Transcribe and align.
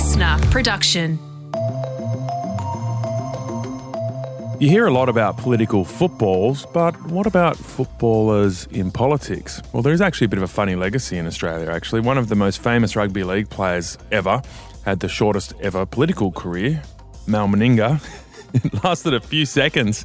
listener 0.00 0.38
production. 0.50 1.18
You 4.58 4.70
hear 4.70 4.86
a 4.86 4.90
lot 4.90 5.10
about 5.10 5.36
political 5.36 5.84
footballs, 5.84 6.64
but 6.72 6.98
what 7.10 7.26
about 7.26 7.54
footballers 7.58 8.64
in 8.70 8.90
politics? 8.90 9.60
Well, 9.74 9.82
there 9.82 9.92
is 9.92 10.00
actually 10.00 10.24
a 10.24 10.28
bit 10.28 10.38
of 10.38 10.44
a 10.44 10.48
funny 10.48 10.74
legacy 10.74 11.18
in 11.18 11.26
Australia, 11.26 11.70
actually. 11.70 12.00
One 12.00 12.16
of 12.16 12.30
the 12.30 12.34
most 12.34 12.62
famous 12.62 12.96
rugby 12.96 13.24
league 13.24 13.50
players 13.50 13.98
ever 14.10 14.40
had 14.86 15.00
the 15.00 15.08
shortest 15.08 15.52
ever 15.60 15.84
political 15.84 16.32
career, 16.32 16.82
Mal 17.26 17.46
Meninga. 17.46 18.00
it 18.54 18.84
lasted 18.84 19.14
a 19.14 19.20
few 19.20 19.46
seconds. 19.46 20.04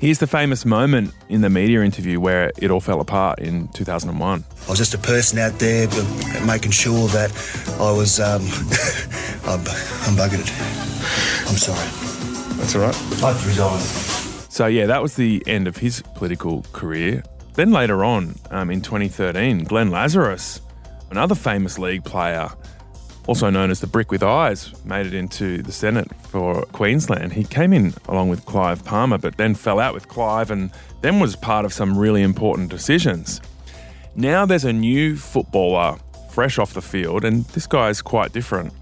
Here's 0.00 0.18
the 0.18 0.26
famous 0.26 0.64
moment 0.64 1.14
in 1.28 1.40
the 1.40 1.50
media 1.50 1.82
interview 1.82 2.20
where 2.20 2.52
it 2.58 2.70
all 2.70 2.80
fell 2.80 3.00
apart 3.00 3.38
in 3.38 3.68
2001. 3.68 4.44
I 4.66 4.70
was 4.70 4.78
just 4.78 4.94
a 4.94 4.98
person 4.98 5.38
out 5.38 5.58
there 5.58 5.88
but 5.88 6.44
making 6.46 6.70
sure 6.72 7.08
that 7.08 7.30
I 7.80 7.92
was. 7.92 8.20
Um, 8.20 8.42
I'm, 9.44 9.60
I'm 9.60 10.16
buggered 10.16 10.40
it. 10.40 11.48
I'm 11.48 11.56
sorry. 11.56 11.88
That's 12.58 12.74
all 12.76 12.82
right. 12.82 13.24
I've 13.24 13.46
resigned. 13.46 13.82
So, 14.52 14.66
yeah, 14.66 14.86
that 14.86 15.02
was 15.02 15.16
the 15.16 15.42
end 15.46 15.66
of 15.66 15.78
his 15.78 16.02
political 16.14 16.62
career. 16.72 17.22
Then 17.54 17.70
later 17.72 18.04
on, 18.04 18.36
um, 18.50 18.70
in 18.70 18.80
2013, 18.82 19.64
Glenn 19.64 19.90
Lazarus, 19.90 20.60
another 21.10 21.34
famous 21.34 21.78
league 21.78 22.04
player, 22.04 22.48
also 23.26 23.50
known 23.50 23.70
as 23.70 23.80
the 23.80 23.86
Brick 23.86 24.10
with 24.10 24.22
Eyes, 24.22 24.72
made 24.84 25.06
it 25.06 25.14
into 25.14 25.62
the 25.62 25.72
Senate 25.72 26.08
for 26.26 26.64
Queensland. 26.66 27.32
He 27.32 27.44
came 27.44 27.72
in 27.72 27.94
along 28.08 28.28
with 28.28 28.44
Clive 28.46 28.84
Palmer, 28.84 29.18
but 29.18 29.36
then 29.36 29.54
fell 29.54 29.78
out 29.78 29.94
with 29.94 30.08
Clive 30.08 30.50
and 30.50 30.70
then 31.00 31.20
was 31.20 31.36
part 31.36 31.64
of 31.64 31.72
some 31.72 31.96
really 31.96 32.22
important 32.22 32.68
decisions. 32.68 33.40
Now 34.14 34.44
there's 34.44 34.64
a 34.64 34.72
new 34.72 35.16
footballer 35.16 35.98
fresh 36.30 36.58
off 36.58 36.74
the 36.74 36.82
field, 36.82 37.24
and 37.24 37.44
this 37.46 37.66
guy 37.66 37.90
is 37.90 38.02
quite 38.02 38.32
different. 38.32 38.72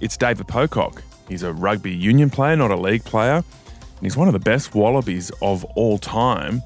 It's 0.00 0.16
David 0.16 0.48
Pocock. 0.48 1.02
He's 1.28 1.42
a 1.42 1.52
rugby 1.52 1.92
union 1.92 2.30
player, 2.30 2.56
not 2.56 2.70
a 2.70 2.76
league 2.76 3.04
player. 3.04 3.36
And 3.36 4.06
he's 4.06 4.16
one 4.16 4.28
of 4.28 4.32
the 4.32 4.40
best 4.40 4.74
Wallabies 4.74 5.30
of 5.42 5.64
all 5.76 5.98
time. 5.98 6.62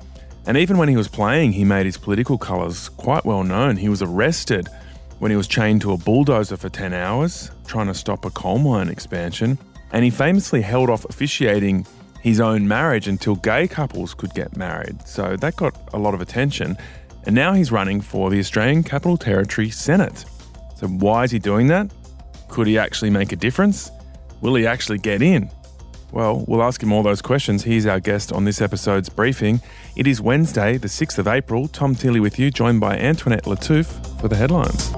And 0.46 0.56
even 0.56 0.78
when 0.78 0.88
he 0.88 0.96
was 0.96 1.08
playing, 1.08 1.52
he 1.52 1.64
made 1.64 1.86
his 1.86 1.96
political 1.96 2.38
colours 2.38 2.88
quite 2.90 3.24
well 3.24 3.42
known. 3.42 3.76
He 3.76 3.88
was 3.88 4.02
arrested 4.02 4.68
when 5.24 5.30
he 5.30 5.38
was 5.38 5.48
chained 5.48 5.80
to 5.80 5.90
a 5.90 5.96
bulldozer 5.96 6.54
for 6.54 6.68
10 6.68 6.92
hours, 6.92 7.50
trying 7.66 7.86
to 7.86 7.94
stop 7.94 8.26
a 8.26 8.30
coal 8.32 8.58
mine 8.58 8.90
expansion. 8.90 9.56
And 9.90 10.04
he 10.04 10.10
famously 10.10 10.60
held 10.60 10.90
off 10.90 11.06
officiating 11.06 11.86
his 12.20 12.40
own 12.40 12.68
marriage 12.68 13.08
until 13.08 13.34
gay 13.36 13.66
couples 13.66 14.12
could 14.12 14.34
get 14.34 14.54
married. 14.54 15.08
So 15.08 15.34
that 15.36 15.56
got 15.56 15.74
a 15.94 15.98
lot 15.98 16.12
of 16.12 16.20
attention. 16.20 16.76
And 17.24 17.34
now 17.34 17.54
he's 17.54 17.72
running 17.72 18.02
for 18.02 18.28
the 18.28 18.38
Australian 18.38 18.82
Capital 18.82 19.16
Territory 19.16 19.70
Senate. 19.70 20.26
So 20.76 20.88
why 20.88 21.24
is 21.24 21.30
he 21.30 21.38
doing 21.38 21.68
that? 21.68 21.90
Could 22.50 22.66
he 22.66 22.76
actually 22.76 23.08
make 23.08 23.32
a 23.32 23.36
difference? 23.36 23.90
Will 24.42 24.56
he 24.56 24.66
actually 24.66 24.98
get 24.98 25.22
in? 25.22 25.50
Well, 26.12 26.44
we'll 26.46 26.62
ask 26.62 26.82
him 26.82 26.92
all 26.92 27.02
those 27.02 27.22
questions. 27.22 27.64
He's 27.64 27.86
our 27.86 27.98
guest 27.98 28.30
on 28.30 28.44
this 28.44 28.60
episode's 28.60 29.08
briefing. 29.08 29.62
It 29.96 30.06
is 30.06 30.20
Wednesday, 30.20 30.76
the 30.76 30.88
6th 30.88 31.16
of 31.16 31.26
April. 31.26 31.66
Tom 31.66 31.94
Tilley 31.94 32.20
with 32.20 32.38
you, 32.38 32.50
joined 32.50 32.80
by 32.80 32.98
Antoinette 32.98 33.44
Lattouf 33.44 34.20
for 34.20 34.28
the 34.28 34.36
headlines. 34.36 34.92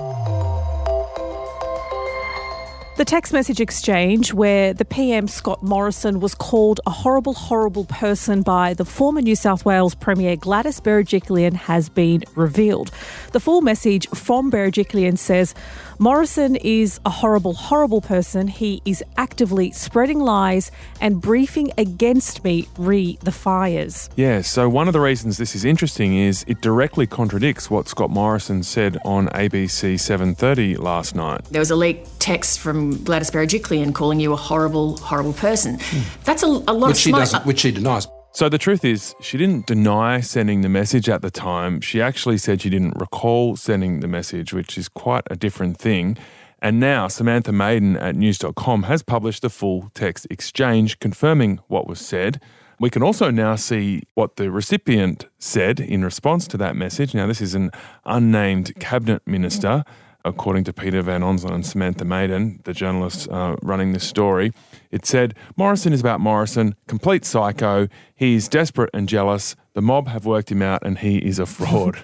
The 2.96 3.04
text 3.04 3.34
message 3.34 3.60
exchange 3.60 4.32
where 4.32 4.72
the 4.72 4.86
PM 4.86 5.28
Scott 5.28 5.62
Morrison 5.62 6.18
was 6.18 6.34
called 6.34 6.80
a 6.86 6.90
horrible, 6.90 7.34
horrible 7.34 7.84
person 7.84 8.40
by 8.40 8.72
the 8.72 8.86
former 8.86 9.20
New 9.20 9.36
South 9.36 9.66
Wales 9.66 9.94
Premier 9.94 10.34
Gladys 10.34 10.80
Berejiklian 10.80 11.52
has 11.52 11.90
been 11.90 12.24
revealed. 12.36 12.90
The 13.32 13.40
full 13.40 13.60
message 13.60 14.08
from 14.14 14.50
Berejiklian 14.50 15.18
says 15.18 15.54
Morrison 15.98 16.56
is 16.56 17.00
a 17.06 17.10
horrible, 17.10 17.54
horrible 17.54 18.02
person. 18.02 18.48
He 18.48 18.82
is 18.84 19.02
actively 19.16 19.70
spreading 19.70 20.20
lies 20.20 20.70
and 21.00 21.22
briefing 21.22 21.72
against 21.78 22.44
me 22.44 22.68
re 22.76 23.18
the 23.22 23.32
fires. 23.32 24.10
Yeah, 24.14 24.42
so 24.42 24.68
one 24.68 24.88
of 24.88 24.92
the 24.92 25.00
reasons 25.00 25.38
this 25.38 25.54
is 25.54 25.64
interesting 25.64 26.14
is 26.14 26.44
it 26.46 26.60
directly 26.60 27.06
contradicts 27.06 27.70
what 27.70 27.88
Scott 27.88 28.10
Morrison 28.10 28.62
said 28.62 28.98
on 29.06 29.28
ABC 29.28 29.94
7:30 29.94 30.78
last 30.78 31.14
night. 31.14 31.44
There 31.50 31.60
was 31.60 31.70
a 31.70 31.76
leaked 31.76 32.20
text 32.20 32.60
from 32.60 33.02
Gladys 33.02 33.30
Berejiklian 33.30 33.94
calling 33.94 34.20
you 34.20 34.34
a 34.34 34.36
horrible, 34.36 34.98
horrible 34.98 35.32
person. 35.32 35.78
Hmm. 35.80 36.00
That's 36.24 36.42
a, 36.42 36.46
a 36.46 36.74
lot 36.74 36.88
which 36.88 36.96
of 36.96 36.98
she 36.98 37.08
smoke. 37.10 37.20
doesn't, 37.20 37.46
which 37.46 37.60
she 37.60 37.70
denies. 37.72 38.06
So 38.36 38.50
the 38.50 38.58
truth 38.58 38.84
is, 38.84 39.14
she 39.18 39.38
didn't 39.38 39.64
deny 39.64 40.20
sending 40.20 40.60
the 40.60 40.68
message 40.68 41.08
at 41.08 41.22
the 41.22 41.30
time. 41.30 41.80
She 41.80 42.02
actually 42.02 42.36
said 42.36 42.60
she 42.60 42.68
didn't 42.68 42.98
recall 43.00 43.56
sending 43.56 44.00
the 44.00 44.08
message, 44.08 44.52
which 44.52 44.76
is 44.76 44.90
quite 44.90 45.22
a 45.30 45.36
different 45.36 45.78
thing. 45.78 46.18
And 46.60 46.78
now 46.78 47.08
Samantha 47.08 47.50
Maiden 47.50 47.96
at 47.96 48.14
news.com 48.14 48.82
has 48.82 49.02
published 49.02 49.40
the 49.40 49.48
full 49.48 49.90
text 49.94 50.26
exchange 50.28 50.98
confirming 50.98 51.60
what 51.68 51.88
was 51.88 51.98
said. 51.98 52.42
We 52.78 52.90
can 52.90 53.02
also 53.02 53.30
now 53.30 53.56
see 53.56 54.02
what 54.12 54.36
the 54.36 54.50
recipient 54.50 55.24
said 55.38 55.80
in 55.80 56.04
response 56.04 56.46
to 56.48 56.58
that 56.58 56.76
message. 56.76 57.14
Now, 57.14 57.26
this 57.26 57.40
is 57.40 57.54
an 57.54 57.70
unnamed 58.04 58.74
cabinet 58.78 59.22
minister, 59.26 59.82
according 60.26 60.64
to 60.64 60.72
Peter 60.72 61.00
Van 61.02 61.22
Onselen 61.22 61.54
and 61.54 61.66
Samantha 61.66 62.04
Maiden, 62.04 62.60
the 62.64 62.72
journalists 62.72 63.28
uh, 63.28 63.56
running 63.62 63.92
this 63.92 64.04
story. 64.04 64.52
It 64.90 65.06
said, 65.06 65.34
Morrison 65.56 65.92
is 65.92 66.00
about 66.00 66.20
Morrison, 66.20 66.74
complete 66.88 67.24
psycho. 67.24 67.88
He's 68.14 68.48
desperate 68.48 68.90
and 68.92 69.08
jealous. 69.08 69.56
The 69.76 69.82
mob 69.82 70.08
have 70.08 70.24
worked 70.24 70.50
him 70.50 70.62
out 70.62 70.86
and 70.86 70.96
he 70.96 71.18
is 71.18 71.38
a 71.38 71.44
fraud. 71.56 71.98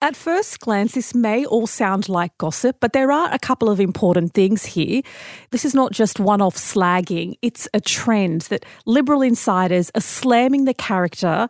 At 0.00 0.16
first 0.16 0.58
glance, 0.60 0.92
this 0.92 1.14
may 1.14 1.44
all 1.44 1.66
sound 1.66 2.08
like 2.08 2.36
gossip, 2.38 2.78
but 2.80 2.94
there 2.94 3.12
are 3.12 3.30
a 3.30 3.38
couple 3.38 3.68
of 3.68 3.78
important 3.78 4.32
things 4.32 4.64
here. 4.64 5.02
This 5.50 5.66
is 5.66 5.74
not 5.74 5.92
just 5.92 6.18
one 6.18 6.40
off 6.40 6.56
slagging, 6.56 7.34
it's 7.42 7.68
a 7.74 7.80
trend 7.80 8.42
that 8.48 8.64
Liberal 8.86 9.20
insiders 9.20 9.90
are 9.94 10.00
slamming 10.00 10.64
the 10.64 10.72
character 10.72 11.46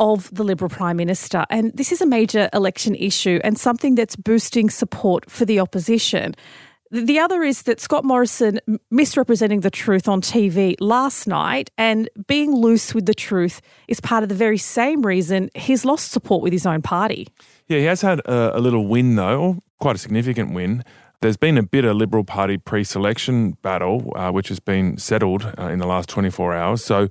of 0.00 0.28
the 0.34 0.42
Liberal 0.42 0.68
Prime 0.68 0.96
Minister. 0.96 1.46
And 1.50 1.70
this 1.72 1.92
is 1.92 2.00
a 2.00 2.06
major 2.06 2.50
election 2.52 2.96
issue 2.96 3.38
and 3.44 3.56
something 3.56 3.94
that's 3.94 4.16
boosting 4.16 4.70
support 4.70 5.30
for 5.30 5.44
the 5.44 5.60
opposition. 5.60 6.34
The 6.92 7.18
other 7.18 7.42
is 7.42 7.62
that 7.62 7.80
Scott 7.80 8.04
Morrison 8.04 8.60
misrepresenting 8.90 9.60
the 9.60 9.70
truth 9.70 10.08
on 10.08 10.20
TV 10.20 10.76
last 10.78 11.26
night 11.26 11.70
and 11.78 12.06
being 12.26 12.54
loose 12.54 12.94
with 12.94 13.06
the 13.06 13.14
truth 13.14 13.62
is 13.88 13.98
part 13.98 14.22
of 14.22 14.28
the 14.28 14.34
very 14.34 14.58
same 14.58 15.00
reason 15.00 15.48
he's 15.54 15.86
lost 15.86 16.12
support 16.12 16.42
with 16.42 16.52
his 16.52 16.66
own 16.66 16.82
party. 16.82 17.28
Yeah, 17.66 17.78
he 17.78 17.84
has 17.84 18.02
had 18.02 18.20
a, 18.26 18.58
a 18.58 18.60
little 18.60 18.86
win, 18.86 19.16
though, 19.16 19.62
quite 19.80 19.96
a 19.96 19.98
significant 19.98 20.52
win. 20.52 20.84
There's 21.22 21.38
been 21.38 21.56
a 21.56 21.62
bit 21.62 21.86
of 21.86 21.96
Liberal 21.96 22.24
Party 22.24 22.58
pre 22.58 22.84
selection 22.84 23.52
battle, 23.62 24.12
uh, 24.14 24.30
which 24.30 24.48
has 24.48 24.60
been 24.60 24.98
settled 24.98 25.50
uh, 25.58 25.68
in 25.68 25.78
the 25.78 25.86
last 25.86 26.10
24 26.10 26.54
hours. 26.54 26.84
So, 26.84 27.08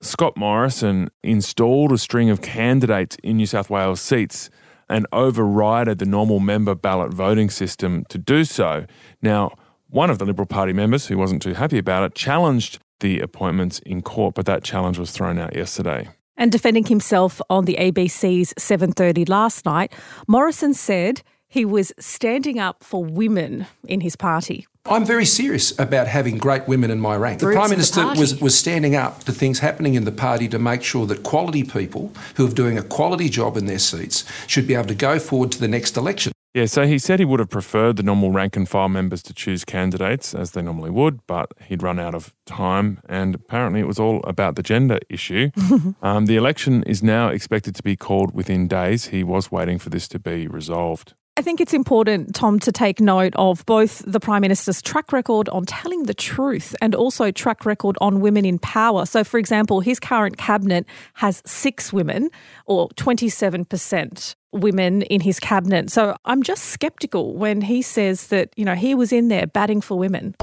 Scott 0.00 0.36
Morrison 0.36 1.10
installed 1.24 1.90
a 1.90 1.98
string 1.98 2.30
of 2.30 2.40
candidates 2.40 3.16
in 3.24 3.38
New 3.38 3.46
South 3.46 3.68
Wales 3.68 4.00
seats 4.00 4.48
and 4.88 5.06
overrided 5.10 5.98
the 5.98 6.06
normal 6.06 6.40
member 6.40 6.74
ballot 6.74 7.12
voting 7.12 7.50
system 7.50 8.04
to 8.08 8.18
do 8.18 8.44
so. 8.44 8.86
Now, 9.22 9.52
one 9.88 10.10
of 10.10 10.18
the 10.18 10.24
Liberal 10.24 10.46
Party 10.46 10.72
members 10.72 11.06
who 11.06 11.16
wasn't 11.16 11.42
too 11.42 11.54
happy 11.54 11.78
about 11.78 12.04
it 12.04 12.14
challenged 12.14 12.78
the 13.00 13.20
appointments 13.20 13.78
in 13.80 14.02
court, 14.02 14.34
but 14.34 14.46
that 14.46 14.64
challenge 14.64 14.98
was 14.98 15.10
thrown 15.10 15.38
out 15.38 15.54
yesterday. 15.54 16.08
And 16.36 16.50
defending 16.50 16.86
himself 16.86 17.40
on 17.48 17.64
the 17.64 17.76
ABC's 17.78 18.54
7:30 18.58 19.28
last 19.28 19.64
night, 19.64 19.92
Morrison 20.26 20.74
said 20.74 21.22
he 21.54 21.64
was 21.64 21.92
standing 22.00 22.58
up 22.58 22.82
for 22.82 23.04
women 23.04 23.64
in 23.86 24.00
his 24.00 24.16
party. 24.16 24.66
I'm 24.86 25.04
very 25.04 25.24
serious 25.24 25.70
about 25.78 26.08
having 26.08 26.36
great 26.36 26.66
women 26.66 26.90
in 26.90 26.98
my 26.98 27.14
rank. 27.14 27.38
The 27.38 27.46
Roots 27.46 27.54
Prime 27.54 27.64
of 27.66 27.70
the 27.70 27.76
Minister 27.76 28.20
was, 28.20 28.40
was 28.40 28.58
standing 28.58 28.96
up 28.96 29.22
to 29.22 29.32
things 29.32 29.60
happening 29.60 29.94
in 29.94 30.04
the 30.04 30.10
party 30.10 30.48
to 30.48 30.58
make 30.58 30.82
sure 30.82 31.06
that 31.06 31.22
quality 31.22 31.62
people 31.62 32.12
who 32.34 32.48
are 32.48 32.50
doing 32.50 32.76
a 32.76 32.82
quality 32.82 33.28
job 33.28 33.56
in 33.56 33.66
their 33.66 33.78
seats 33.78 34.24
should 34.48 34.66
be 34.66 34.74
able 34.74 34.88
to 34.88 34.96
go 34.96 35.20
forward 35.20 35.52
to 35.52 35.60
the 35.60 35.68
next 35.68 35.96
election. 35.96 36.32
Yeah, 36.54 36.66
so 36.66 36.88
he 36.88 36.98
said 36.98 37.20
he 37.20 37.24
would 37.24 37.38
have 37.38 37.50
preferred 37.50 37.98
the 37.98 38.02
normal 38.02 38.32
rank 38.32 38.56
and 38.56 38.68
file 38.68 38.88
members 38.88 39.22
to 39.22 39.32
choose 39.32 39.64
candidates 39.64 40.34
as 40.34 40.50
they 40.50 40.62
normally 40.62 40.90
would, 40.90 41.24
but 41.28 41.52
he'd 41.68 41.84
run 41.84 42.00
out 42.00 42.16
of 42.16 42.34
time, 42.46 43.00
and 43.08 43.36
apparently 43.36 43.78
it 43.78 43.86
was 43.86 44.00
all 44.00 44.24
about 44.24 44.56
the 44.56 44.62
gender 44.62 44.98
issue. 45.08 45.50
um, 46.02 46.26
the 46.26 46.36
election 46.36 46.82
is 46.82 47.00
now 47.00 47.28
expected 47.28 47.76
to 47.76 47.82
be 47.84 47.94
called 47.94 48.34
within 48.34 48.66
days. 48.66 49.06
He 49.06 49.22
was 49.22 49.52
waiting 49.52 49.78
for 49.78 49.90
this 49.90 50.08
to 50.08 50.18
be 50.18 50.48
resolved. 50.48 51.14
I 51.36 51.42
think 51.42 51.60
it's 51.60 51.74
important, 51.74 52.32
Tom, 52.32 52.60
to 52.60 52.70
take 52.70 53.00
note 53.00 53.34
of 53.34 53.66
both 53.66 54.04
the 54.06 54.20
Prime 54.20 54.42
Minister's 54.42 54.80
track 54.80 55.12
record 55.12 55.48
on 55.48 55.64
telling 55.64 56.04
the 56.04 56.14
truth 56.14 56.76
and 56.80 56.94
also 56.94 57.32
track 57.32 57.66
record 57.66 57.98
on 58.00 58.20
women 58.20 58.44
in 58.44 58.60
power. 58.60 59.04
So, 59.04 59.24
for 59.24 59.38
example, 59.38 59.80
his 59.80 59.98
current 59.98 60.38
cabinet 60.38 60.86
has 61.14 61.42
six 61.44 61.92
women, 61.92 62.30
or 62.66 62.88
27% 62.90 64.36
women 64.52 65.02
in 65.02 65.20
his 65.20 65.40
cabinet. 65.40 65.90
So 65.90 66.16
I'm 66.24 66.44
just 66.44 66.66
skeptical 66.66 67.34
when 67.34 67.62
he 67.62 67.82
says 67.82 68.28
that, 68.28 68.50
you 68.54 68.64
know, 68.64 68.76
he 68.76 68.94
was 68.94 69.12
in 69.12 69.26
there 69.26 69.48
batting 69.48 69.80
for 69.80 69.98
women. 69.98 70.36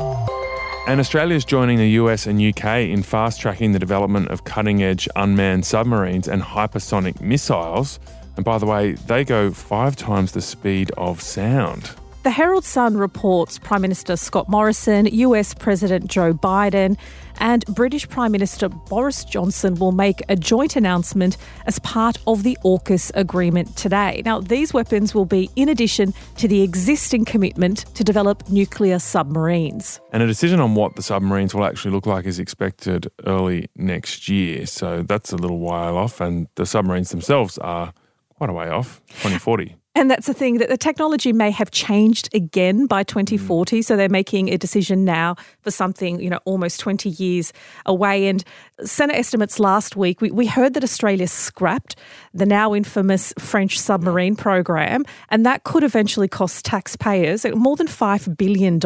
And 0.88 1.00
Australia's 1.00 1.46
joining 1.46 1.78
the 1.78 1.92
US 1.92 2.28
and 2.28 2.42
UK 2.42 2.90
in 2.90 3.02
fast 3.02 3.40
tracking 3.40 3.72
the 3.72 3.80
development 3.80 4.28
of 4.28 4.44
cutting 4.44 4.84
edge 4.84 5.08
unmanned 5.16 5.66
submarines 5.66 6.28
and 6.28 6.42
hypersonic 6.42 7.22
missiles. 7.22 7.98
And 8.36 8.46
by 8.46 8.58
the 8.58 8.66
way, 8.66 8.94
they 8.94 9.24
go 9.24 9.52
five 9.52 9.96
times 9.96 10.32
the 10.32 10.42
speed 10.42 10.92
of 10.98 11.22
sound. 11.22 11.92
The 12.24 12.30
Herald 12.30 12.64
Sun 12.64 12.98
reports 12.98 13.58
Prime 13.58 13.82
Minister 13.82 14.16
Scott 14.16 14.48
Morrison, 14.48 15.08
US 15.08 15.56
President 15.56 16.06
Joe 16.06 16.36
Biden, 16.36 16.96
and 17.40 17.66
British 17.66 18.08
Prime 18.08 18.32
Minister 18.32 18.70
Boris 18.70 19.24
Johnson 19.26 19.74
will 19.74 19.92
make 19.92 20.22
a 20.30 20.36
joint 20.36 20.76
announcement 20.76 21.36
as 21.66 21.80
part 21.80 22.20
of 22.28 22.44
the 22.44 22.56
AUKUS 22.64 23.12
agreement 23.16 23.76
today. 23.76 24.22
Now, 24.24 24.40
these 24.40 24.72
weapons 24.72 25.16
will 25.16 25.26
be 25.26 25.50
in 25.56 25.68
addition 25.68 26.14
to 26.38 26.48
the 26.48 26.62
existing 26.62 27.26
commitment 27.26 27.86
to 27.96 28.04
develop 28.04 28.48
nuclear 28.50 29.00
submarines. 29.00 30.00
And 30.14 30.22
a 30.22 30.28
decision 30.28 30.60
on 30.60 30.76
what 30.76 30.96
the 30.96 31.02
submarines 31.02 31.56
will 31.56 31.66
actually 31.66 31.90
look 31.90 32.06
like 32.06 32.28
is 32.28 32.38
expected 32.38 33.10
early 33.26 33.68
next 33.76 34.30
year. 34.30 34.68
So 34.68 35.02
that's 35.02 35.34
a 35.34 35.38
little 35.38 35.58
while 35.58 35.98
off, 35.98 36.22
and 36.22 36.48
the 36.54 36.68
submarines 36.68 37.10
themselves 37.10 37.58
are 37.58 37.94
quite 38.42 38.50
a 38.50 38.54
way 38.54 38.70
off 38.70 39.00
2040. 39.10 39.76
And 39.94 40.10
that's 40.10 40.26
the 40.26 40.34
thing 40.34 40.58
that 40.58 40.68
the 40.68 40.78
technology 40.78 41.32
may 41.32 41.52
have 41.52 41.70
changed 41.70 42.28
again 42.34 42.88
by 42.88 43.04
2040. 43.04 43.82
Mm. 43.82 43.86
So 43.86 43.96
they're 43.96 44.10
making 44.10 44.50
a 44.50 44.58
decision 44.58 45.06
now 45.06 45.36
for 45.60 45.70
something, 45.70 46.20
you 46.20 46.28
know, 46.28 46.40
almost 46.46 46.80
20 46.80 47.08
years 47.08 47.54
away. 47.86 48.26
And 48.26 48.44
Senate 48.84 49.16
estimates 49.16 49.60
last 49.60 49.96
week, 49.96 50.22
we, 50.22 50.32
we 50.32 50.48
heard 50.48 50.74
that 50.74 50.84
Australia 50.84 51.28
scrapped 51.28 51.96
the 52.34 52.48
now 52.48 52.74
infamous 52.74 53.32
French 53.38 53.80
submarine 53.80 54.36
program, 54.36 55.06
and 55.30 55.46
that 55.46 55.64
could 55.64 55.84
eventually 55.84 56.28
cost 56.28 56.66
taxpayers 56.66 57.46
more 57.54 57.76
than 57.76 57.86
$5 57.86 58.38
billion. 58.38 58.80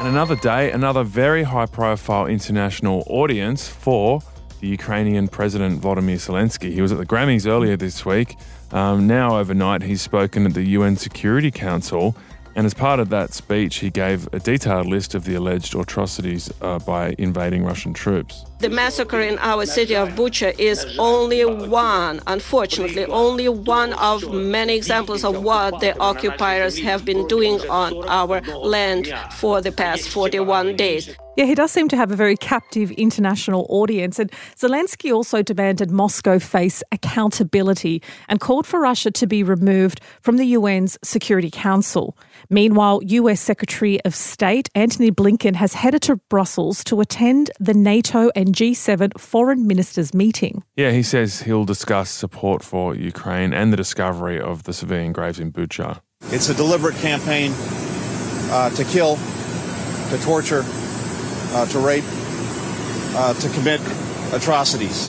And 0.00 0.08
another 0.08 0.36
day, 0.36 0.72
another 0.72 1.04
very 1.04 1.42
high 1.42 1.66
profile 1.66 2.24
international 2.24 3.04
audience 3.06 3.68
for 3.68 4.22
the 4.60 4.68
Ukrainian 4.68 5.28
President 5.28 5.80
Volodymyr 5.80 6.16
Zelensky. 6.16 6.72
He 6.72 6.82
was 6.82 6.92
at 6.92 6.98
the 6.98 7.06
Grammys 7.06 7.46
earlier 7.46 7.76
this 7.76 8.04
week. 8.04 8.36
Um, 8.72 9.06
now, 9.06 9.38
overnight, 9.38 9.82
he's 9.82 10.02
spoken 10.02 10.46
at 10.46 10.54
the 10.54 10.62
UN 10.62 10.96
Security 10.96 11.50
Council, 11.50 12.16
and 12.54 12.66
as 12.66 12.74
part 12.74 13.00
of 13.00 13.08
that 13.10 13.32
speech, 13.32 13.76
he 13.76 13.90
gave 13.90 14.28
a 14.32 14.40
detailed 14.40 14.86
list 14.86 15.14
of 15.14 15.24
the 15.24 15.34
alleged 15.34 15.74
atrocities 15.74 16.50
uh, 16.60 16.78
by 16.80 17.14
invading 17.18 17.64
Russian 17.64 17.94
troops. 17.94 18.44
The 18.60 18.68
massacre 18.68 19.20
in 19.20 19.38
our 19.38 19.66
city 19.66 19.94
of 19.94 20.08
Bucha 20.10 20.58
is 20.58 20.84
only 20.98 21.44
one, 21.44 22.20
unfortunately, 22.26 23.04
only 23.04 23.48
one 23.48 23.92
of 23.92 24.32
many 24.32 24.74
examples 24.74 25.22
of 25.22 25.44
what 25.44 25.78
the 25.78 25.96
occupiers 26.00 26.76
have 26.80 27.04
been 27.04 27.28
doing 27.28 27.60
on 27.70 27.94
our 28.08 28.40
land 28.40 29.14
for 29.36 29.60
the 29.60 29.70
past 29.70 30.08
41 30.08 30.74
days. 30.74 31.14
Yeah, 31.38 31.44
he 31.44 31.54
does 31.54 31.70
seem 31.70 31.86
to 31.90 31.96
have 31.96 32.10
a 32.10 32.16
very 32.16 32.36
captive 32.36 32.90
international 32.90 33.64
audience. 33.68 34.18
And 34.18 34.28
Zelensky 34.56 35.14
also 35.14 35.40
demanded 35.40 35.88
Moscow 35.88 36.40
face 36.40 36.82
accountability 36.90 38.02
and 38.28 38.40
called 38.40 38.66
for 38.66 38.80
Russia 38.80 39.12
to 39.12 39.26
be 39.28 39.44
removed 39.44 40.00
from 40.20 40.36
the 40.36 40.54
UN's 40.54 40.98
Security 41.04 41.48
Council. 41.48 42.18
Meanwhile, 42.50 43.02
US 43.04 43.40
Secretary 43.40 44.00
of 44.04 44.16
State 44.16 44.68
Antony 44.74 45.12
Blinken 45.12 45.54
has 45.54 45.74
headed 45.74 46.02
to 46.02 46.16
Brussels 46.28 46.82
to 46.82 47.00
attend 47.00 47.52
the 47.60 47.74
NATO 47.74 48.32
and 48.34 48.47
G7 48.52 49.18
foreign 49.18 49.66
ministers 49.66 50.14
meeting. 50.14 50.62
Yeah, 50.76 50.90
he 50.90 51.02
says 51.02 51.42
he'll 51.42 51.64
discuss 51.64 52.10
support 52.10 52.62
for 52.62 52.94
Ukraine 52.94 53.52
and 53.52 53.72
the 53.72 53.76
discovery 53.76 54.40
of 54.40 54.64
the 54.64 54.72
civilian 54.72 55.12
graves 55.12 55.38
in 55.38 55.52
Bucha. 55.52 56.00
It's 56.30 56.48
a 56.48 56.54
deliberate 56.54 56.96
campaign 56.96 57.52
uh, 58.50 58.70
to 58.70 58.84
kill, 58.84 59.16
to 60.10 60.18
torture, 60.22 60.64
uh, 60.64 61.66
to 61.66 61.78
rape, 61.78 62.04
uh, 63.14 63.34
to 63.34 63.48
commit 63.50 63.80
atrocities. 64.32 65.08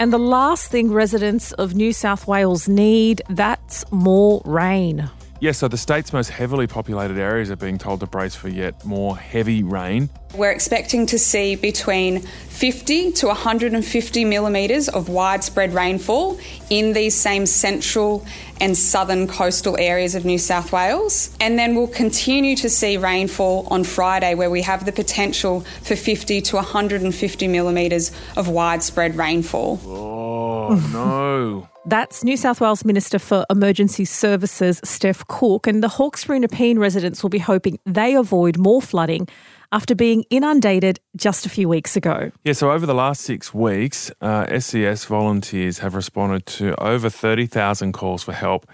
And 0.00 0.12
the 0.12 0.18
last 0.18 0.70
thing 0.70 0.92
residents 0.92 1.52
of 1.52 1.74
New 1.74 1.92
South 1.92 2.28
Wales 2.28 2.68
need, 2.68 3.22
that's 3.28 3.84
more 3.90 4.40
rain. 4.44 5.10
Yes, 5.40 5.56
yeah, 5.56 5.58
so 5.60 5.68
the 5.68 5.76
state's 5.76 6.12
most 6.12 6.30
heavily 6.30 6.66
populated 6.66 7.16
areas 7.16 7.48
are 7.48 7.56
being 7.56 7.78
told 7.78 8.00
to 8.00 8.06
brace 8.06 8.34
for 8.34 8.48
yet 8.48 8.84
more 8.84 9.16
heavy 9.16 9.62
rain. 9.62 10.10
We're 10.34 10.50
expecting 10.50 11.06
to 11.06 11.18
see 11.18 11.54
between 11.54 12.22
50 12.22 13.12
to 13.12 13.28
150 13.28 14.24
millimetres 14.24 14.88
of 14.88 15.08
widespread 15.08 15.74
rainfall 15.74 16.40
in 16.70 16.92
these 16.92 17.14
same 17.14 17.46
central 17.46 18.26
and 18.60 18.76
southern 18.76 19.28
coastal 19.28 19.78
areas 19.78 20.16
of 20.16 20.24
New 20.24 20.38
South 20.38 20.72
Wales. 20.72 21.30
And 21.38 21.56
then 21.56 21.76
we'll 21.76 21.86
continue 21.86 22.56
to 22.56 22.68
see 22.68 22.96
rainfall 22.96 23.68
on 23.70 23.84
Friday, 23.84 24.34
where 24.34 24.50
we 24.50 24.62
have 24.62 24.86
the 24.86 24.92
potential 24.92 25.60
for 25.82 25.94
50 25.94 26.40
to 26.40 26.56
150 26.56 27.46
millimetres 27.46 28.10
of 28.36 28.48
widespread 28.48 29.16
rainfall. 29.16 29.78
Oh, 29.86 30.74
no. 30.92 31.67
That's 31.86 32.22
New 32.22 32.36
South 32.36 32.60
Wales 32.60 32.84
Minister 32.84 33.18
for 33.18 33.46
Emergency 33.48 34.04
Services, 34.04 34.80
Steph 34.84 35.26
Cooke, 35.28 35.66
and 35.66 35.82
the 35.82 35.88
Hawkesbury 35.88 36.38
Nepean 36.38 36.78
residents 36.78 37.22
will 37.22 37.30
be 37.30 37.38
hoping 37.38 37.78
they 37.86 38.14
avoid 38.14 38.58
more 38.58 38.82
flooding 38.82 39.28
after 39.72 39.94
being 39.94 40.24
inundated 40.30 40.98
just 41.16 41.46
a 41.46 41.48
few 41.48 41.68
weeks 41.68 41.96
ago. 41.96 42.30
Yeah, 42.44 42.52
so 42.52 42.72
over 42.72 42.84
the 42.84 42.94
last 42.94 43.22
six 43.22 43.54
weeks, 43.54 44.10
uh, 44.20 44.58
SES 44.58 45.04
volunteers 45.04 45.78
have 45.78 45.94
responded 45.94 46.46
to 46.46 46.74
over 46.82 47.08
30,000 47.08 47.92
calls 47.92 48.22
for 48.22 48.32
help 48.32 48.66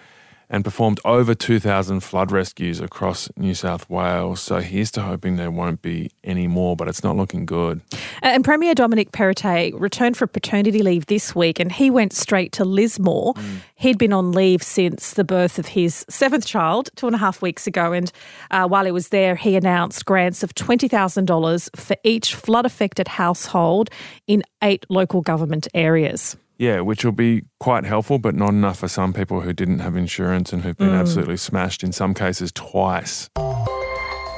and 0.54 0.64
performed 0.64 1.00
over 1.04 1.34
2,000 1.34 1.98
flood 1.98 2.30
rescues 2.30 2.78
across 2.78 3.28
New 3.36 3.54
South 3.54 3.90
Wales. 3.90 4.40
So 4.40 4.60
here's 4.60 4.92
to 4.92 5.02
hoping 5.02 5.34
there 5.34 5.50
won't 5.50 5.82
be 5.82 6.12
any 6.22 6.46
more, 6.46 6.76
but 6.76 6.86
it's 6.86 7.02
not 7.02 7.16
looking 7.16 7.44
good. 7.44 7.80
And 8.22 8.44
Premier 8.44 8.72
Dominic 8.72 9.10
Perrottet 9.10 9.72
returned 9.76 10.16
for 10.16 10.28
paternity 10.28 10.80
leave 10.80 11.06
this 11.06 11.34
week 11.34 11.58
and 11.58 11.72
he 11.72 11.90
went 11.90 12.12
straight 12.12 12.52
to 12.52 12.64
Lismore. 12.64 13.34
Mm. 13.34 13.56
He'd 13.74 13.98
been 13.98 14.12
on 14.12 14.30
leave 14.30 14.62
since 14.62 15.14
the 15.14 15.24
birth 15.24 15.58
of 15.58 15.66
his 15.66 16.06
seventh 16.08 16.46
child 16.46 16.88
two 16.94 17.08
and 17.08 17.16
a 17.16 17.18
half 17.18 17.42
weeks 17.42 17.66
ago. 17.66 17.92
And 17.92 18.12
uh, 18.52 18.68
while 18.68 18.84
he 18.84 18.92
was 18.92 19.08
there, 19.08 19.34
he 19.34 19.56
announced 19.56 20.04
grants 20.04 20.44
of 20.44 20.54
$20,000 20.54 21.76
for 21.76 21.96
each 22.04 22.32
flood 22.32 22.64
affected 22.64 23.08
household 23.08 23.90
in 24.28 24.44
eight 24.62 24.86
local 24.88 25.20
government 25.20 25.66
areas. 25.74 26.36
Yeah, 26.56 26.80
which 26.80 27.04
will 27.04 27.12
be 27.12 27.42
quite 27.58 27.84
helpful, 27.84 28.18
but 28.18 28.34
not 28.34 28.50
enough 28.50 28.78
for 28.78 28.88
some 28.88 29.12
people 29.12 29.40
who 29.40 29.52
didn't 29.52 29.80
have 29.80 29.96
insurance 29.96 30.52
and 30.52 30.62
who've 30.62 30.76
been 30.76 30.90
mm. 30.90 31.00
absolutely 31.00 31.36
smashed 31.36 31.82
in 31.82 31.92
some 31.92 32.14
cases 32.14 32.52
twice. 32.52 33.28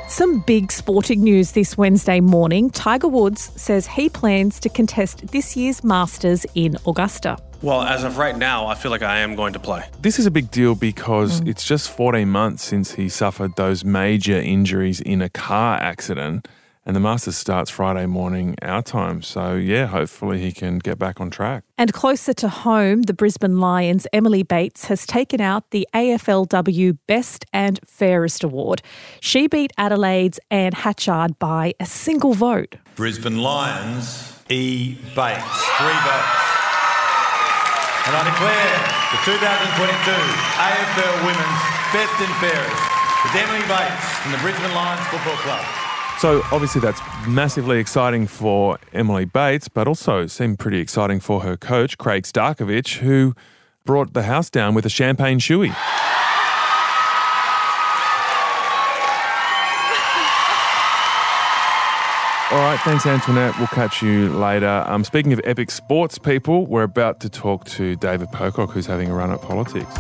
Some 0.08 0.40
big 0.40 0.70
sporting 0.70 1.24
news 1.24 1.52
this 1.52 1.76
Wednesday 1.76 2.20
morning. 2.20 2.70
Tiger 2.70 3.08
Woods 3.08 3.50
says 3.60 3.88
he 3.88 4.08
plans 4.08 4.60
to 4.60 4.68
contest 4.68 5.26
this 5.32 5.56
year's 5.56 5.82
Masters 5.82 6.46
in 6.54 6.76
Augusta. 6.86 7.36
Well, 7.60 7.82
as 7.82 8.04
of 8.04 8.16
right 8.16 8.36
now, 8.36 8.66
I 8.66 8.76
feel 8.76 8.90
like 8.90 9.02
I 9.02 9.19
am 9.19 9.34
going 9.34 9.52
to 9.54 9.58
play. 9.58 9.84
This 10.00 10.19
is 10.19 10.26
a 10.26 10.30
big 10.30 10.50
deal 10.50 10.74
because 10.74 11.40
mm. 11.40 11.48
it's 11.48 11.64
just 11.64 11.90
14 11.90 12.28
months 12.28 12.62
since 12.62 12.92
he 12.92 13.08
suffered 13.08 13.56
those 13.56 13.84
major 13.84 14.38
injuries 14.38 15.00
in 15.00 15.20
a 15.20 15.28
car 15.28 15.76
accident 15.79 16.46
and 16.86 16.94
the 16.94 17.00
Masters 17.00 17.36
starts 17.36 17.69
Friday 17.69 18.06
morning 18.06 18.55
our 18.62 18.81
time. 18.81 19.20
So, 19.20 19.56
yeah, 19.56 19.86
hopefully 19.86 20.40
he 20.40 20.52
can 20.52 20.78
get 20.78 21.00
back 21.00 21.20
on 21.20 21.31
track. 21.31 21.64
And 21.76 21.93
closer 21.93 22.32
to 22.34 22.48
home, 22.48 23.02
the 23.02 23.12
Brisbane 23.12 23.58
Lions' 23.58 24.06
Emily 24.12 24.44
Bates 24.44 24.84
has 24.84 25.05
taken 25.05 25.40
out 25.40 25.72
the 25.72 25.86
AFLW 25.93 26.98
Best 27.08 27.44
and 27.52 27.81
Fairest 27.84 28.44
Award. 28.44 28.82
She 29.20 29.48
beat 29.48 29.72
Adelaide's 29.76 30.38
Anne 30.48 30.72
Hatchard 30.72 31.40
by 31.40 31.74
a 31.81 31.86
single 31.86 32.34
vote. 32.34 32.76
Brisbane 32.94 33.38
Lions, 33.38 34.40
E. 34.48 34.94
Bates, 35.16 35.58
three 35.82 35.98
votes. 36.06 36.43
And 38.06 38.14
I 38.14 38.22
declare 38.22 38.78
the 39.10 39.19
2022 39.26 40.14
AFL 40.62 41.26
Women's 41.26 41.62
Best 41.90 42.14
and 42.22 42.34
Fairest 42.38 42.82
is 43.26 43.34
Emily 43.34 43.66
Bates 43.66 44.06
from 44.22 44.31
the 44.31 44.38
Brisbane 44.38 44.72
Lions 44.72 45.05
Football 45.08 45.36
Club. 45.43 45.85
So 46.19 46.43
obviously 46.51 46.81
that's 46.81 47.01
massively 47.29 47.79
exciting 47.79 48.27
for 48.27 48.79
Emily 48.93 49.27
Bates, 49.27 49.69
but 49.69 49.87
also 49.87 50.27
seemed 50.27 50.58
pretty 50.58 50.81
exciting 50.81 51.20
for 51.20 51.43
her 51.43 51.58
coach 51.58 51.99
Craig 51.99 52.25
Starcevich, 52.25 52.99
who 52.99 53.35
brought 53.85 54.15
the 54.15 54.23
house 54.23 54.49
down 54.49 54.75
with 54.75 54.87
a 54.87 54.89
champagne 54.89 55.39
shoey. 55.39 55.75
All 62.49 62.58
right, 62.63 62.81
thanks, 62.85 63.05
Antoinette. 63.05 63.58
We'll 63.58 63.67
catch 63.67 64.01
you 64.03 64.31
later. 64.31 64.85
Um, 64.87 65.05
speaking 65.05 65.32
of 65.32 65.41
epic 65.44 65.70
sports 65.70 66.17
people, 66.17 66.67
we're 66.67 66.85
about 66.85 67.20
to 67.20 67.29
talk 67.29 67.65
to 67.67 67.96
David 67.96 68.31
Pocock, 68.32 68.70
who's 68.70 68.87
having 68.87 69.11
a 69.11 69.15
run 69.15 69.32
at 69.32 69.43
politics. 69.43 69.94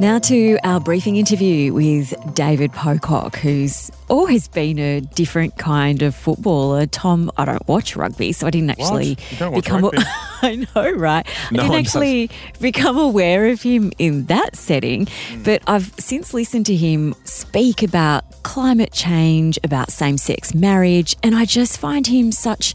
Now 0.00 0.20
to 0.20 0.58
our 0.62 0.78
briefing 0.78 1.16
interview 1.16 1.72
with 1.72 2.14
David 2.32 2.72
Pocock, 2.72 3.34
who's 3.36 3.90
always 4.08 4.46
been 4.46 4.78
a 4.78 5.00
different 5.00 5.56
kind 5.58 6.02
of 6.02 6.14
footballer. 6.14 6.86
Tom, 6.86 7.32
I 7.36 7.44
don't 7.44 7.66
watch 7.66 7.96
rugby, 7.96 8.30
so 8.30 8.46
I 8.46 8.50
didn't 8.50 8.70
actually 8.70 9.16
become. 9.52 9.82
A, 9.82 9.90
I 10.42 10.64
know, 10.74 10.92
right? 10.92 11.26
No 11.50 11.62
I 11.62 11.66
didn't 11.66 11.86
actually 11.86 12.28
does. 12.28 12.60
become 12.60 12.96
aware 12.96 13.48
of 13.48 13.62
him 13.62 13.92
in 13.98 14.26
that 14.26 14.54
setting, 14.54 15.06
mm. 15.06 15.44
but 15.44 15.62
I've 15.66 15.92
since 15.98 16.32
listened 16.32 16.66
to 16.66 16.76
him 16.76 17.16
speak 17.24 17.82
about 17.82 18.44
climate 18.44 18.92
change, 18.92 19.58
about 19.64 19.90
same-sex 19.90 20.54
marriage, 20.54 21.16
and 21.24 21.34
I 21.34 21.44
just 21.44 21.76
find 21.76 22.06
him 22.06 22.30
such 22.30 22.72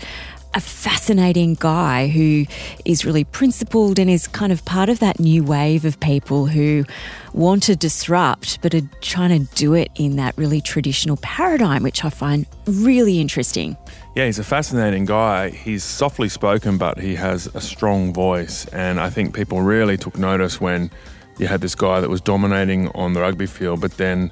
a 0.53 0.61
fascinating 0.61 1.55
guy 1.55 2.07
who 2.07 2.45
is 2.85 3.05
really 3.05 3.23
principled 3.23 3.99
and 3.99 4.09
is 4.09 4.27
kind 4.27 4.51
of 4.51 4.63
part 4.65 4.89
of 4.89 4.99
that 4.99 5.19
new 5.19 5.43
wave 5.43 5.85
of 5.85 5.99
people 5.99 6.45
who 6.45 6.85
want 7.33 7.63
to 7.63 7.75
disrupt 7.75 8.61
but 8.61 8.75
are 8.75 8.87
trying 9.01 9.47
to 9.47 9.55
do 9.55 9.73
it 9.73 9.89
in 9.95 10.15
that 10.17 10.37
really 10.37 10.61
traditional 10.61 11.17
paradigm, 11.17 11.83
which 11.83 12.05
I 12.05 12.09
find 12.09 12.45
really 12.67 13.19
interesting. 13.19 13.77
Yeah, 14.15 14.25
he's 14.25 14.39
a 14.39 14.43
fascinating 14.43 15.05
guy. 15.05 15.49
He's 15.49 15.83
softly 15.83 16.29
spoken, 16.29 16.77
but 16.77 16.99
he 16.99 17.15
has 17.15 17.47
a 17.55 17.61
strong 17.61 18.13
voice. 18.13 18.65
And 18.67 18.99
I 18.99 19.09
think 19.09 19.35
people 19.35 19.61
really 19.61 19.97
took 19.97 20.17
notice 20.17 20.61
when 20.61 20.91
you 21.39 21.47
had 21.47 21.61
this 21.61 21.73
guy 21.73 21.99
that 21.99 22.09
was 22.09 22.21
dominating 22.21 22.89
on 22.89 23.13
the 23.13 23.21
rugby 23.21 23.47
field, 23.47 23.81
but 23.81 23.97
then 23.97 24.31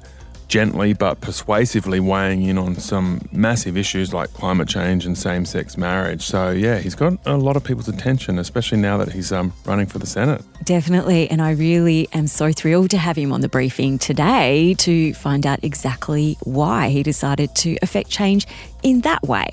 gently 0.52 0.92
but 0.92 1.18
persuasively 1.22 1.98
weighing 1.98 2.42
in 2.42 2.58
on 2.58 2.74
some 2.74 3.18
massive 3.32 3.74
issues 3.74 4.12
like 4.12 4.30
climate 4.34 4.68
change 4.68 5.06
and 5.06 5.16
same 5.16 5.46
sex 5.46 5.78
marriage. 5.78 6.20
So, 6.20 6.50
yeah, 6.50 6.78
he's 6.78 6.94
got 6.94 7.14
a 7.24 7.38
lot 7.38 7.56
of 7.56 7.64
people's 7.64 7.88
attention, 7.88 8.38
especially 8.38 8.76
now 8.76 8.98
that 8.98 9.10
he's 9.10 9.32
um, 9.32 9.54
running 9.64 9.86
for 9.86 9.98
the 9.98 10.06
Senate. 10.06 10.42
Definitely. 10.62 11.30
And 11.30 11.40
I 11.40 11.52
really 11.52 12.06
am 12.12 12.26
so 12.26 12.52
thrilled 12.52 12.90
to 12.90 12.98
have 12.98 13.16
him 13.16 13.32
on 13.32 13.40
the 13.40 13.48
briefing 13.48 13.98
today 13.98 14.74
to 14.80 15.14
find 15.14 15.46
out 15.46 15.64
exactly 15.64 16.36
why 16.42 16.90
he 16.90 17.02
decided 17.02 17.54
to 17.54 17.78
affect 17.80 18.10
change 18.10 18.46
in 18.82 19.00
that 19.00 19.22
way. 19.22 19.48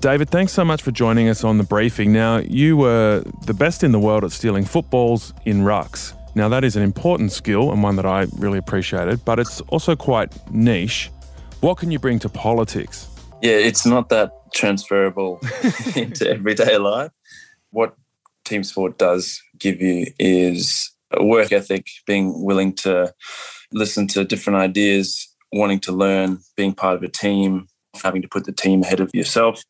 David, 0.00 0.30
thanks 0.30 0.52
so 0.52 0.64
much 0.64 0.82
for 0.82 0.90
joining 0.90 1.28
us 1.28 1.44
on 1.44 1.58
the 1.58 1.64
briefing. 1.64 2.12
Now, 2.12 2.38
you 2.38 2.76
were 2.76 3.22
the 3.46 3.54
best 3.54 3.84
in 3.84 3.92
the 3.92 4.00
world 4.00 4.24
at 4.24 4.32
stealing 4.32 4.64
footballs 4.64 5.32
in 5.44 5.60
rucks. 5.60 6.12
Now, 6.34 6.48
that 6.48 6.64
is 6.64 6.76
an 6.76 6.82
important 6.82 7.32
skill 7.32 7.72
and 7.72 7.82
one 7.82 7.96
that 7.96 8.06
I 8.06 8.26
really 8.36 8.58
appreciated, 8.58 9.24
but 9.24 9.38
it's 9.38 9.60
also 9.62 9.96
quite 9.96 10.32
niche. 10.50 11.10
What 11.60 11.76
can 11.76 11.90
you 11.90 11.98
bring 11.98 12.18
to 12.20 12.28
politics? 12.28 13.08
Yeah, 13.42 13.52
it's 13.52 13.84
not 13.84 14.08
that 14.10 14.32
transferable 14.54 15.40
into 15.96 16.28
everyday 16.28 16.78
life. 16.78 17.10
What 17.70 17.96
team 18.44 18.64
sport 18.64 18.98
does 18.98 19.40
give 19.58 19.80
you 19.80 20.06
is 20.18 20.90
a 21.12 21.24
work 21.24 21.52
ethic, 21.52 21.86
being 22.06 22.44
willing 22.44 22.74
to 22.74 23.12
listen 23.72 24.06
to 24.08 24.24
different 24.24 24.58
ideas, 24.58 25.28
wanting 25.52 25.80
to 25.80 25.92
learn, 25.92 26.38
being 26.56 26.72
part 26.72 26.96
of 26.96 27.02
a 27.02 27.08
team, 27.08 27.66
having 28.02 28.22
to 28.22 28.28
put 28.28 28.44
the 28.44 28.52
team 28.52 28.82
ahead 28.82 29.00
of 29.00 29.10
yourself. 29.12 29.62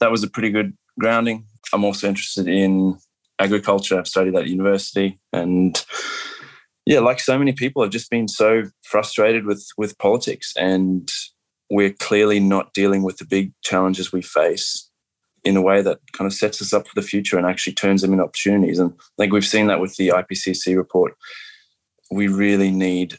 That 0.00 0.10
was 0.10 0.22
a 0.22 0.30
pretty 0.30 0.50
good 0.50 0.76
grounding. 0.98 1.44
I'm 1.72 1.84
also 1.84 2.08
interested 2.08 2.48
in 2.48 2.98
agriculture. 3.38 3.98
I've 3.98 4.08
studied 4.08 4.36
at 4.36 4.48
university, 4.48 5.18
and 5.32 5.82
yeah, 6.86 7.00
like 7.00 7.20
so 7.20 7.38
many 7.38 7.52
people, 7.52 7.82
I've 7.82 7.90
just 7.90 8.10
been 8.10 8.28
so 8.28 8.64
frustrated 8.82 9.44
with 9.46 9.66
with 9.76 9.98
politics, 9.98 10.52
and 10.56 11.10
we're 11.70 11.92
clearly 11.92 12.40
not 12.40 12.72
dealing 12.72 13.02
with 13.02 13.18
the 13.18 13.26
big 13.26 13.52
challenges 13.62 14.12
we 14.12 14.22
face 14.22 14.88
in 15.44 15.56
a 15.56 15.62
way 15.62 15.82
that 15.82 15.98
kind 16.12 16.26
of 16.26 16.34
sets 16.34 16.60
us 16.60 16.72
up 16.72 16.86
for 16.86 16.94
the 16.94 17.06
future 17.06 17.38
and 17.38 17.46
actually 17.46 17.72
turns 17.72 18.02
them 18.02 18.12
into 18.12 18.24
opportunities. 18.24 18.78
And 18.78 18.92
I 18.92 19.22
think 19.22 19.32
we've 19.32 19.44
seen 19.44 19.66
that 19.68 19.80
with 19.80 19.96
the 19.96 20.08
IPCC 20.08 20.76
report. 20.76 21.14
We 22.10 22.28
really 22.28 22.70
need 22.70 23.18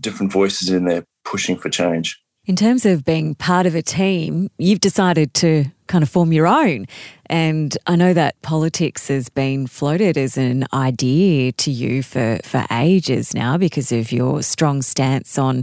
different 0.00 0.32
voices 0.32 0.70
in 0.70 0.84
there 0.84 1.04
pushing 1.24 1.56
for 1.56 1.68
change. 1.68 2.20
In 2.44 2.56
terms 2.56 2.84
of 2.84 3.04
being 3.04 3.36
part 3.36 3.66
of 3.66 3.76
a 3.76 3.82
team, 3.82 4.50
you've 4.58 4.80
decided 4.80 5.32
to 5.34 5.66
kind 5.86 6.02
of 6.02 6.10
form 6.10 6.32
your 6.32 6.48
own. 6.48 6.86
And 7.26 7.78
I 7.86 7.94
know 7.94 8.12
that 8.14 8.42
politics 8.42 9.06
has 9.06 9.28
been 9.28 9.68
floated 9.68 10.18
as 10.18 10.36
an 10.36 10.66
idea 10.72 11.52
to 11.52 11.70
you 11.70 12.02
for, 12.02 12.40
for 12.42 12.66
ages 12.72 13.32
now 13.32 13.58
because 13.58 13.92
of 13.92 14.10
your 14.10 14.42
strong 14.42 14.82
stance 14.82 15.38
on 15.38 15.62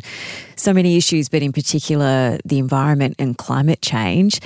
so 0.55 0.71
many 0.71 0.95
issues, 0.95 1.27
but 1.27 1.43
in 1.43 1.51
particular 1.51 2.37
the 2.45 2.59
environment 2.59 3.15
and 3.19 3.37
climate 3.37 3.81
change. 3.81 4.39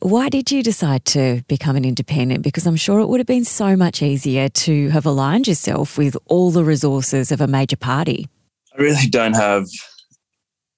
Why 0.00 0.28
did 0.28 0.50
you 0.50 0.64
decide 0.64 1.04
to 1.04 1.42
become 1.46 1.76
an 1.76 1.84
independent? 1.84 2.42
Because 2.42 2.66
I'm 2.66 2.74
sure 2.74 2.98
it 2.98 3.06
would 3.06 3.20
have 3.20 3.28
been 3.28 3.44
so 3.44 3.76
much 3.76 4.02
easier 4.02 4.48
to 4.48 4.88
have 4.88 5.06
aligned 5.06 5.46
yourself 5.46 5.96
with 5.96 6.16
all 6.26 6.50
the 6.50 6.64
resources 6.64 7.30
of 7.30 7.40
a 7.40 7.46
major 7.46 7.76
party. 7.76 8.28
I 8.76 8.82
really 8.82 9.06
don't 9.06 9.34
have 9.34 9.68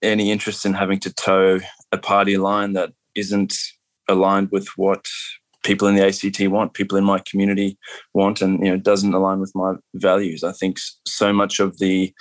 any 0.02 0.30
interest 0.30 0.64
in 0.64 0.74
having 0.74 0.98
to 1.00 1.12
toe 1.12 1.60
a 1.92 1.98
party 1.98 2.36
line 2.36 2.72
that 2.74 2.92
isn't 3.14 3.54
aligned 4.08 4.50
with 4.50 4.68
what 4.76 5.04
people 5.64 5.88
in 5.88 5.96
the 5.96 6.06
ACT 6.06 6.48
want, 6.48 6.74
people 6.74 6.96
in 6.96 7.04
my 7.04 7.20
community 7.30 7.78
want, 8.14 8.40
and 8.40 8.64
you 8.64 8.70
know 8.70 8.78
doesn't 8.78 9.14
align 9.14 9.40
with 9.40 9.52
my 9.54 9.74
values. 9.94 10.44
I 10.44 10.52
think 10.52 10.78
so 11.06 11.32
much 11.32 11.60
of 11.60 11.78
the 11.78 12.12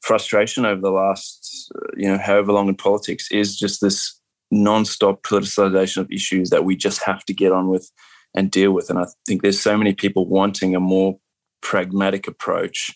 frustration 0.00 0.64
over 0.64 0.80
the 0.80 0.90
last 0.90 1.72
you 1.96 2.08
know 2.08 2.18
however 2.18 2.52
long 2.52 2.68
in 2.68 2.76
politics 2.76 3.28
is 3.30 3.56
just 3.56 3.80
this 3.80 4.18
non-stop 4.50 5.22
politicization 5.22 5.98
of 5.98 6.10
issues 6.10 6.50
that 6.50 6.64
we 6.64 6.74
just 6.74 7.02
have 7.02 7.24
to 7.26 7.34
get 7.34 7.52
on 7.52 7.68
with 7.68 7.90
and 8.34 8.50
deal 8.50 8.72
with. 8.72 8.88
And 8.88 8.98
I 8.98 9.06
think 9.26 9.42
there's 9.42 9.60
so 9.60 9.76
many 9.76 9.92
people 9.92 10.26
wanting 10.26 10.74
a 10.74 10.80
more 10.80 11.18
pragmatic 11.60 12.26
approach 12.26 12.90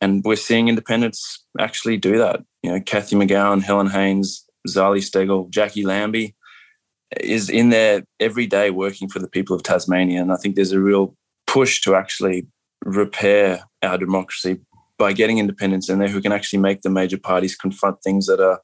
and 0.00 0.22
we're 0.24 0.36
seeing 0.36 0.68
independents 0.68 1.44
actually 1.58 1.96
do 1.96 2.18
that. 2.18 2.40
You 2.62 2.72
know, 2.72 2.80
Cathy 2.80 3.16
McGowan, 3.16 3.62
Helen 3.62 3.88
Haines, 3.88 4.44
Zali 4.68 4.98
Steggall, 4.98 5.50
Jacqui 5.50 5.84
Lambie 5.84 6.34
is 7.20 7.48
in 7.48 7.70
there 7.70 8.04
every 8.20 8.46
day 8.46 8.70
working 8.70 9.08
for 9.08 9.18
the 9.18 9.28
people 9.28 9.54
of 9.54 9.62
Tasmania. 9.62 10.20
And 10.20 10.32
I 10.32 10.36
think 10.36 10.56
there's 10.56 10.72
a 10.72 10.80
real 10.80 11.14
push 11.46 11.80
to 11.82 11.94
actually 11.94 12.46
repair 12.84 13.64
our 13.82 13.98
democracy 13.98 14.60
by 14.98 15.12
getting 15.12 15.38
independents 15.38 15.88
in 15.88 15.98
there 15.98 16.08
who 16.08 16.20
can 16.20 16.32
actually 16.32 16.60
make 16.60 16.82
the 16.82 16.90
major 16.90 17.18
parties 17.18 17.56
confront 17.56 18.02
things 18.02 18.26
that 18.26 18.40
are 18.40 18.60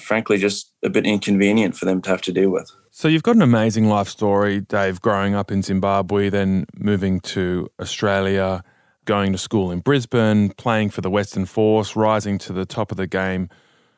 frankly 0.00 0.38
just 0.38 0.72
a 0.82 0.90
bit 0.90 1.06
inconvenient 1.06 1.76
for 1.76 1.84
them 1.84 2.00
to 2.02 2.10
have 2.10 2.22
to 2.22 2.32
deal 2.32 2.50
with. 2.50 2.70
So 2.90 3.08
you've 3.08 3.22
got 3.22 3.36
an 3.36 3.42
amazing 3.42 3.88
life 3.88 4.08
story, 4.08 4.60
Dave, 4.60 5.00
growing 5.00 5.34
up 5.34 5.50
in 5.50 5.62
Zimbabwe, 5.62 6.28
then 6.28 6.66
moving 6.76 7.20
to 7.20 7.68
Australia, 7.80 8.62
going 9.04 9.32
to 9.32 9.38
school 9.38 9.70
in 9.70 9.80
Brisbane, 9.80 10.50
playing 10.50 10.90
for 10.90 11.00
the 11.00 11.10
Western 11.10 11.46
Force, 11.46 11.96
rising 11.96 12.38
to 12.38 12.52
the 12.52 12.64
top 12.64 12.90
of 12.90 12.96
the 12.96 13.06
game 13.06 13.48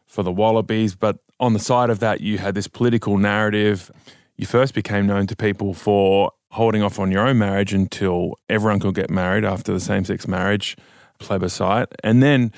for 0.06 0.22
the 0.22 0.32
Wallabies. 0.32 0.94
But 0.94 1.18
on 1.40 1.52
the 1.52 1.58
side 1.58 1.90
of 1.90 1.98
that, 2.00 2.20
you 2.20 2.38
had 2.38 2.54
this 2.54 2.68
political 2.68 3.18
narrative. 3.18 3.90
You 4.36 4.46
first 4.46 4.74
became 4.74 5.06
known 5.06 5.26
to 5.26 5.36
people 5.36 5.74
for 5.74 6.32
holding 6.50 6.82
off 6.82 6.98
on 6.98 7.10
your 7.10 7.26
own 7.26 7.38
marriage 7.38 7.74
until 7.74 8.38
everyone 8.48 8.80
could 8.80 8.94
get 8.94 9.10
married 9.10 9.44
after 9.44 9.72
the 9.72 9.80
same 9.80 10.04
sex 10.04 10.28
marriage 10.28 10.76
plebiscite. 11.18 11.88
And 12.02 12.22
then 12.22 12.52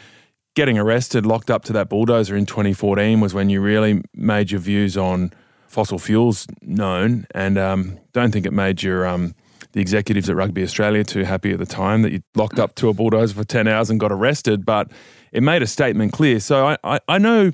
getting 0.55 0.79
arrested, 0.79 1.25
locked 1.25 1.51
up 1.51 1.65
to 1.65 1.73
that 1.73 1.89
bulldozer 1.89 2.37
in 2.37 2.47
2014 2.47 3.21
was 3.21 3.35
when 3.35 3.49
you 3.49 3.61
really 3.61 4.03
made 4.15 4.51
your 4.51 4.61
views 4.61 4.97
on 4.97 5.33
fossil 5.67 5.99
fuels 5.99 6.47
known. 6.63 7.27
And 7.33 7.59
um, 7.59 7.99
don't 8.13 8.33
think 8.33 8.47
it 8.47 8.53
made 8.53 8.83
your 8.83 9.07
um, 9.07 9.35
the 9.77 9.83
executives 9.83 10.31
at 10.31 10.37
Rugby 10.37 10.63
Australia 10.63 11.05
too 11.05 11.25
happy 11.25 11.53
at 11.53 11.59
the 11.59 11.67
time 11.67 12.01
that 12.01 12.11
you 12.11 12.23
locked 12.35 12.59
up 12.59 12.75
to 12.77 12.89
a 12.89 12.95
bulldozer 12.95 13.35
for 13.35 13.45
10 13.45 13.69
hours 13.69 13.91
and 13.91 14.01
got 14.01 14.11
arrested, 14.11 14.65
but 14.65 14.91
it 15.33 15.43
made 15.43 15.61
a 15.61 15.67
statement 15.67 16.15
clear. 16.15 16.41
So 16.41 16.67
I, 16.67 16.79
I, 16.83 17.01
I 17.09 17.19
know 17.19 17.53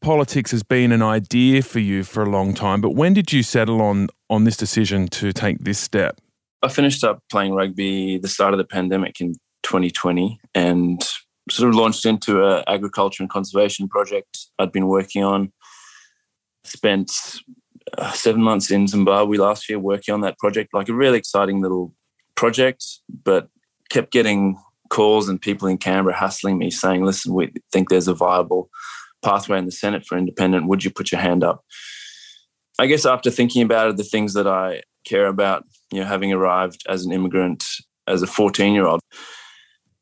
politics 0.00 0.52
has 0.52 0.62
been 0.62 0.90
an 0.90 1.02
idea 1.02 1.60
for 1.60 1.78
you 1.78 2.02
for 2.02 2.22
a 2.22 2.30
long 2.30 2.54
time, 2.54 2.80
but 2.80 2.92
when 2.92 3.12
did 3.12 3.30
you 3.30 3.42
settle 3.42 3.82
on, 3.82 4.08
on 4.30 4.44
this 4.44 4.56
decision 4.56 5.06
to 5.08 5.34
take 5.34 5.58
this 5.58 5.78
step? 5.78 6.18
I 6.62 6.68
finished 6.68 7.04
up 7.04 7.22
playing 7.30 7.52
rugby 7.52 8.16
the 8.16 8.28
start 8.28 8.54
of 8.54 8.58
the 8.58 8.64
pandemic 8.64 9.20
in 9.20 9.34
2020 9.62 10.40
and 10.54 11.06
sort 11.50 11.68
of 11.68 11.74
launched 11.74 12.06
into 12.06 12.42
an 12.42 12.64
agriculture 12.68 13.22
and 13.22 13.28
conservation 13.28 13.86
project 13.86 14.46
I'd 14.58 14.72
been 14.72 14.86
working 14.86 15.24
on. 15.24 15.52
Spent 16.64 17.12
Uh, 17.98 18.12
seven 18.12 18.42
months 18.42 18.70
in 18.70 18.86
Zimbabwe 18.86 19.38
last 19.38 19.68
year 19.68 19.78
working 19.78 20.14
on 20.14 20.20
that 20.20 20.38
project, 20.38 20.74
like 20.74 20.88
a 20.88 20.94
really 20.94 21.18
exciting 21.18 21.60
little 21.60 21.94
project, 22.34 22.84
but 23.24 23.48
kept 23.90 24.12
getting 24.12 24.56
calls 24.90 25.28
and 25.28 25.40
people 25.40 25.68
in 25.68 25.78
Canberra 25.78 26.16
hassling 26.16 26.58
me 26.58 26.70
saying, 26.70 27.04
listen, 27.04 27.32
we 27.32 27.52
think 27.72 27.88
there's 27.88 28.08
a 28.08 28.14
viable 28.14 28.68
pathway 29.22 29.58
in 29.58 29.66
the 29.66 29.72
Senate 29.72 30.04
for 30.06 30.18
independent. 30.18 30.68
Would 30.68 30.84
you 30.84 30.90
put 30.90 31.12
your 31.12 31.20
hand 31.20 31.44
up? 31.44 31.64
I 32.78 32.86
guess 32.86 33.06
after 33.06 33.30
thinking 33.30 33.62
about 33.62 33.90
it, 33.90 33.96
the 33.96 34.04
things 34.04 34.34
that 34.34 34.46
I 34.46 34.82
care 35.04 35.26
about, 35.26 35.64
you 35.92 36.00
know, 36.00 36.06
having 36.06 36.32
arrived 36.32 36.82
as 36.88 37.04
an 37.04 37.12
immigrant, 37.12 37.64
as 38.06 38.22
a 38.22 38.26
14 38.26 38.74
year 38.74 38.86
old, 38.86 39.00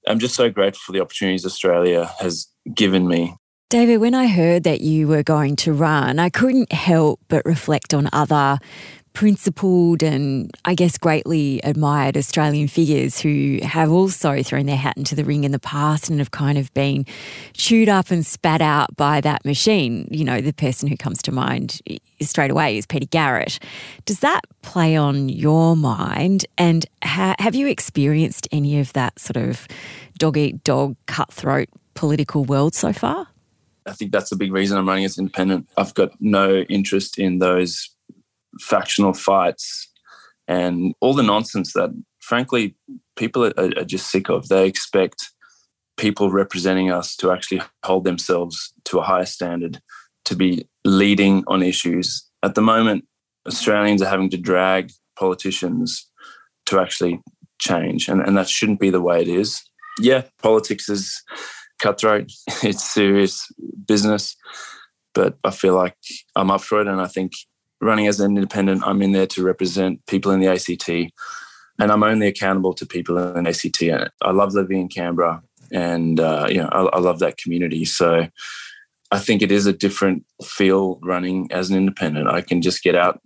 I'm 0.06 0.18
just 0.18 0.34
so 0.34 0.48
grateful 0.48 0.80
for 0.86 0.92
the 0.92 1.00
opportunities 1.00 1.44
Australia 1.44 2.10
has 2.20 2.48
given 2.74 3.08
me 3.08 3.34
David, 3.70 3.98
when 3.98 4.14
I 4.14 4.28
heard 4.28 4.64
that 4.64 4.80
you 4.80 5.06
were 5.06 5.22
going 5.22 5.54
to 5.56 5.74
run, 5.74 6.18
I 6.18 6.30
couldn't 6.30 6.72
help 6.72 7.20
but 7.28 7.44
reflect 7.44 7.92
on 7.92 8.08
other 8.14 8.58
principled 9.12 10.02
and 10.02 10.50
I 10.64 10.74
guess 10.74 10.96
greatly 10.96 11.60
admired 11.62 12.16
Australian 12.16 12.68
figures 12.68 13.20
who 13.20 13.58
have 13.62 13.90
also 13.92 14.42
thrown 14.42 14.64
their 14.64 14.76
hat 14.76 14.96
into 14.96 15.14
the 15.14 15.24
ring 15.24 15.44
in 15.44 15.52
the 15.52 15.58
past 15.58 16.08
and 16.08 16.18
have 16.18 16.30
kind 16.30 16.56
of 16.56 16.72
been 16.72 17.04
chewed 17.52 17.90
up 17.90 18.10
and 18.10 18.24
spat 18.24 18.62
out 18.62 18.96
by 18.96 19.20
that 19.20 19.44
machine. 19.44 20.08
You 20.10 20.24
know, 20.24 20.40
the 20.40 20.54
person 20.54 20.88
who 20.88 20.96
comes 20.96 21.20
to 21.22 21.32
mind 21.32 21.82
straight 22.22 22.50
away 22.50 22.78
is 22.78 22.86
Peter 22.86 23.06
Garrett. 23.10 23.58
Does 24.06 24.20
that 24.20 24.40
play 24.62 24.96
on 24.96 25.28
your 25.28 25.76
mind? 25.76 26.46
And 26.56 26.86
ha- 27.04 27.36
have 27.38 27.54
you 27.54 27.66
experienced 27.66 28.48
any 28.50 28.80
of 28.80 28.94
that 28.94 29.18
sort 29.18 29.36
of 29.36 29.68
dog 30.16 30.38
eat 30.38 30.64
dog, 30.64 30.96
cutthroat 31.04 31.68
political 31.92 32.46
world 32.46 32.74
so 32.74 32.94
far? 32.94 33.28
I 33.88 33.92
think 33.92 34.12
that's 34.12 34.30
the 34.30 34.36
big 34.36 34.52
reason 34.52 34.78
I'm 34.78 34.88
running 34.88 35.04
as 35.04 35.18
independent. 35.18 35.68
I've 35.76 35.94
got 35.94 36.10
no 36.20 36.58
interest 36.62 37.18
in 37.18 37.38
those 37.38 37.90
factional 38.60 39.12
fights 39.12 39.88
and 40.48 40.94
all 41.00 41.14
the 41.14 41.22
nonsense 41.22 41.74
that, 41.74 41.90
frankly, 42.20 42.74
people 43.16 43.44
are, 43.44 43.52
are 43.56 43.84
just 43.84 44.10
sick 44.10 44.30
of. 44.30 44.48
They 44.48 44.66
expect 44.66 45.30
people 45.98 46.30
representing 46.30 46.90
us 46.90 47.14
to 47.16 47.30
actually 47.30 47.60
hold 47.84 48.04
themselves 48.04 48.72
to 48.84 48.98
a 48.98 49.02
higher 49.02 49.26
standard, 49.26 49.80
to 50.24 50.34
be 50.34 50.66
leading 50.84 51.44
on 51.46 51.62
issues. 51.62 52.24
At 52.42 52.54
the 52.54 52.62
moment, 52.62 53.04
Australians 53.46 54.00
are 54.00 54.08
having 54.08 54.30
to 54.30 54.38
drag 54.38 54.90
politicians 55.18 56.08
to 56.66 56.80
actually 56.80 57.20
change, 57.58 58.08
and, 58.08 58.22
and 58.22 58.36
that 58.38 58.48
shouldn't 58.48 58.80
be 58.80 58.90
the 58.90 59.02
way 59.02 59.20
it 59.20 59.28
is. 59.28 59.62
Yeah, 60.00 60.22
politics 60.40 60.88
is 60.88 61.22
cutthroat, 61.78 62.32
it's 62.62 62.92
serious 62.92 63.50
business, 63.86 64.36
but 65.14 65.38
I 65.44 65.50
feel 65.50 65.74
like 65.74 65.96
I'm 66.36 66.50
up 66.50 66.60
for 66.60 66.80
it, 66.80 66.86
and 66.86 67.00
I 67.00 67.06
think 67.06 67.32
running 67.80 68.06
as 68.06 68.20
an 68.20 68.36
independent, 68.36 68.82
I'm 68.84 69.02
in 69.02 69.12
there 69.12 69.26
to 69.28 69.42
represent 69.42 70.04
people 70.06 70.32
in 70.32 70.40
the 70.40 70.48
ACT, 70.48 70.88
and 70.88 71.92
I'm 71.92 72.02
only 72.02 72.26
accountable 72.26 72.74
to 72.74 72.86
people 72.86 73.18
in 73.36 73.44
the 73.44 73.50
ACT. 73.50 74.10
I 74.22 74.30
love 74.30 74.54
living 74.54 74.80
in 74.80 74.88
Canberra, 74.88 75.42
and 75.72 76.20
uh, 76.20 76.46
you 76.48 76.58
know, 76.58 76.68
I, 76.70 76.96
I 76.96 76.98
love 76.98 77.18
that 77.20 77.36
community. 77.36 77.84
So 77.84 78.28
I 79.10 79.18
think 79.18 79.42
it 79.42 79.52
is 79.52 79.66
a 79.66 79.72
different 79.72 80.24
feel 80.42 80.98
running 81.02 81.50
as 81.50 81.70
an 81.70 81.76
independent. 81.76 82.28
I 82.28 82.42
can 82.42 82.60
just 82.60 82.82
get 82.82 82.94
out 82.94 83.20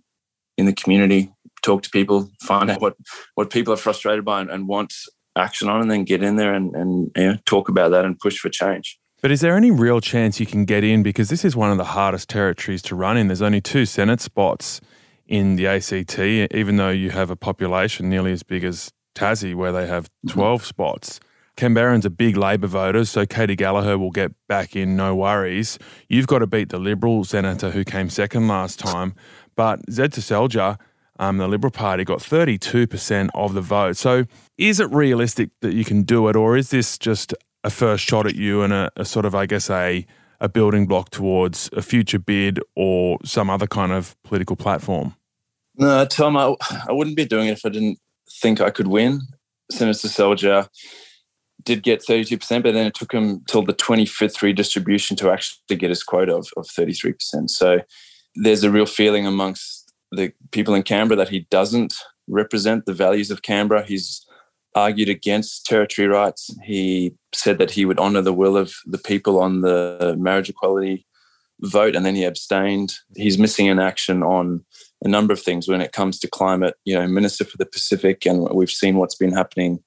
in 0.57 0.65
the 0.65 0.73
community, 0.73 1.31
talk 1.61 1.81
to 1.83 1.89
people, 1.89 2.29
find 2.41 2.69
out 2.69 2.81
what 2.81 2.95
what 3.35 3.49
people 3.49 3.73
are 3.73 3.77
frustrated 3.77 4.23
by 4.23 4.41
and, 4.41 4.49
and 4.49 4.67
want 4.67 4.93
action 5.35 5.69
on, 5.69 5.81
and 5.81 5.91
then 5.91 6.03
get 6.03 6.23
in 6.23 6.35
there 6.35 6.53
and, 6.53 6.75
and 6.75 7.11
you 7.15 7.23
know, 7.23 7.37
talk 7.45 7.69
about 7.69 7.91
that 7.91 8.05
and 8.05 8.19
push 8.19 8.37
for 8.37 8.49
change. 8.49 8.99
But 9.21 9.31
is 9.31 9.39
there 9.39 9.55
any 9.55 9.71
real 9.71 10.01
chance 10.01 10.39
you 10.39 10.45
can 10.45 10.65
get 10.65 10.83
in? 10.83 11.01
Because 11.01 11.29
this 11.29 11.45
is 11.45 11.55
one 11.55 11.71
of 11.71 11.77
the 11.77 11.85
hardest 11.85 12.29
territories 12.29 12.81
to 12.83 12.95
run 12.95 13.15
in. 13.15 13.27
There's 13.27 13.41
only 13.41 13.61
two 13.61 13.85
Senate 13.85 14.19
spots 14.19 14.81
in 15.27 15.55
the 15.55 15.65
ACT, 15.65 16.19
even 16.19 16.75
though 16.75 16.89
you 16.89 17.11
have 17.11 17.29
a 17.29 17.35
population 17.35 18.09
nearly 18.09 18.33
as 18.33 18.43
big 18.43 18.63
as 18.65 18.91
Tassie, 19.15 19.55
where 19.55 19.71
they 19.71 19.87
have 19.87 20.05
mm-hmm. 20.05 20.29
12 20.29 20.61
mm-hmm. 20.61 20.67
spots. 20.67 21.19
Canberrans 21.55 22.03
are 22.03 22.09
big 22.09 22.35
Labor 22.35 22.67
voters, 22.67 23.11
so 23.11 23.25
Katy 23.25 23.55
Gallagher 23.55 23.97
will 23.97 24.11
get 24.11 24.31
back 24.47 24.75
in, 24.75 24.95
no 24.95 25.15
worries. 25.15 25.77
You've 26.09 26.27
got 26.27 26.39
to 26.39 26.47
beat 26.47 26.69
the 26.69 26.79
Liberal 26.79 27.23
senator 27.23 27.71
who 27.71 27.83
came 27.83 28.09
second 28.09 28.47
last 28.47 28.79
time. 28.79 29.13
But 29.55 29.79
Zed 29.89 30.13
Seselja, 30.13 30.79
um, 31.19 31.37
the 31.37 31.47
Liberal 31.47 31.71
Party, 31.71 32.03
got 32.03 32.19
32% 32.19 33.29
of 33.33 33.53
the 33.53 33.61
vote. 33.61 33.97
So 33.97 34.25
is 34.57 34.79
it 34.79 34.89
realistic 34.91 35.49
that 35.61 35.73
you 35.73 35.85
can 35.85 36.03
do 36.03 36.27
it, 36.27 36.35
or 36.35 36.57
is 36.57 36.69
this 36.69 36.97
just 36.97 37.33
a 37.63 37.69
first 37.69 38.03
shot 38.03 38.27
at 38.27 38.35
you 38.35 38.61
and 38.61 38.73
a, 38.73 38.91
a 38.95 39.05
sort 39.05 39.25
of, 39.25 39.35
I 39.35 39.45
guess, 39.45 39.69
a 39.69 40.05
a 40.43 40.49
building 40.49 40.85
block 40.85 41.09
towards 41.09 41.69
a 41.71 41.81
future 41.81 42.19
bid 42.19 42.59
or 42.75 43.17
some 43.23 43.49
other 43.49 43.65
kind 43.65 43.93
of 43.93 44.21
political 44.23 44.57
platform? 44.57 45.15
No, 45.77 46.05
Tom, 46.05 46.35
I, 46.35 46.53
I 46.87 46.91
wouldn't 46.91 47.15
be 47.15 47.25
doing 47.25 47.47
it 47.47 47.53
if 47.53 47.65
I 47.65 47.69
didn't 47.69 47.97
think 48.41 48.59
I 48.59 48.69
could 48.69 48.87
win. 48.87 49.21
Senator 49.71 50.07
Seselja 50.07 50.67
did 51.63 51.81
get 51.81 52.03
32%, 52.03 52.61
but 52.61 52.73
then 52.73 52.87
it 52.87 52.93
took 52.93 53.13
him 53.13 53.41
till 53.47 53.63
the 53.63 53.73
25th 53.73 54.41
redistribution 54.41 55.15
to 55.17 55.31
actually 55.31 55.77
get 55.77 55.89
his 55.89 56.03
quota 56.03 56.35
of, 56.35 56.49
of 56.57 56.67
33%. 56.67 57.49
So 57.49 57.79
there's 58.35 58.63
a 58.63 58.71
real 58.71 58.85
feeling 58.85 59.25
amongst 59.25 59.82
the 60.15 60.31
people 60.51 60.73
in 60.73 60.83
Canberra 60.83 61.17
that 61.17 61.29
he 61.29 61.47
doesn't 61.49 61.95
represent 62.27 62.85
the 62.85 62.93
values 62.93 63.31
of 63.31 63.41
Canberra. 63.41 63.85
He's 63.85 64.25
argued 64.75 65.09
against 65.09 65.65
territory 65.65 66.07
rights. 66.07 66.49
He 66.63 67.13
said 67.33 67.57
that 67.59 67.71
he 67.71 67.85
would 67.85 67.99
honour 67.99 68.21
the 68.21 68.33
will 68.33 68.57
of 68.57 68.73
the 68.85 68.97
people 68.97 69.39
on 69.39 69.61
the 69.61 70.15
marriage 70.17 70.49
equality 70.49 71.05
vote, 71.61 71.95
and 71.95 72.05
then 72.05 72.15
he 72.15 72.23
abstained. 72.23 72.93
He's 73.15 73.37
missing 73.37 73.67
in 73.67 73.79
action 73.79 74.23
on 74.23 74.63
a 75.03 75.07
number 75.07 75.33
of 75.33 75.41
things 75.41 75.67
when 75.67 75.81
it 75.81 75.91
comes 75.91 76.19
to 76.19 76.27
climate. 76.27 76.75
You 76.85 76.95
know, 76.95 77.07
Minister 77.07 77.45
for 77.45 77.57
the 77.57 77.65
Pacific, 77.65 78.25
and 78.25 78.49
we've 78.49 78.71
seen 78.71 78.97
what's 78.97 79.15
been 79.15 79.33
happening 79.33 79.83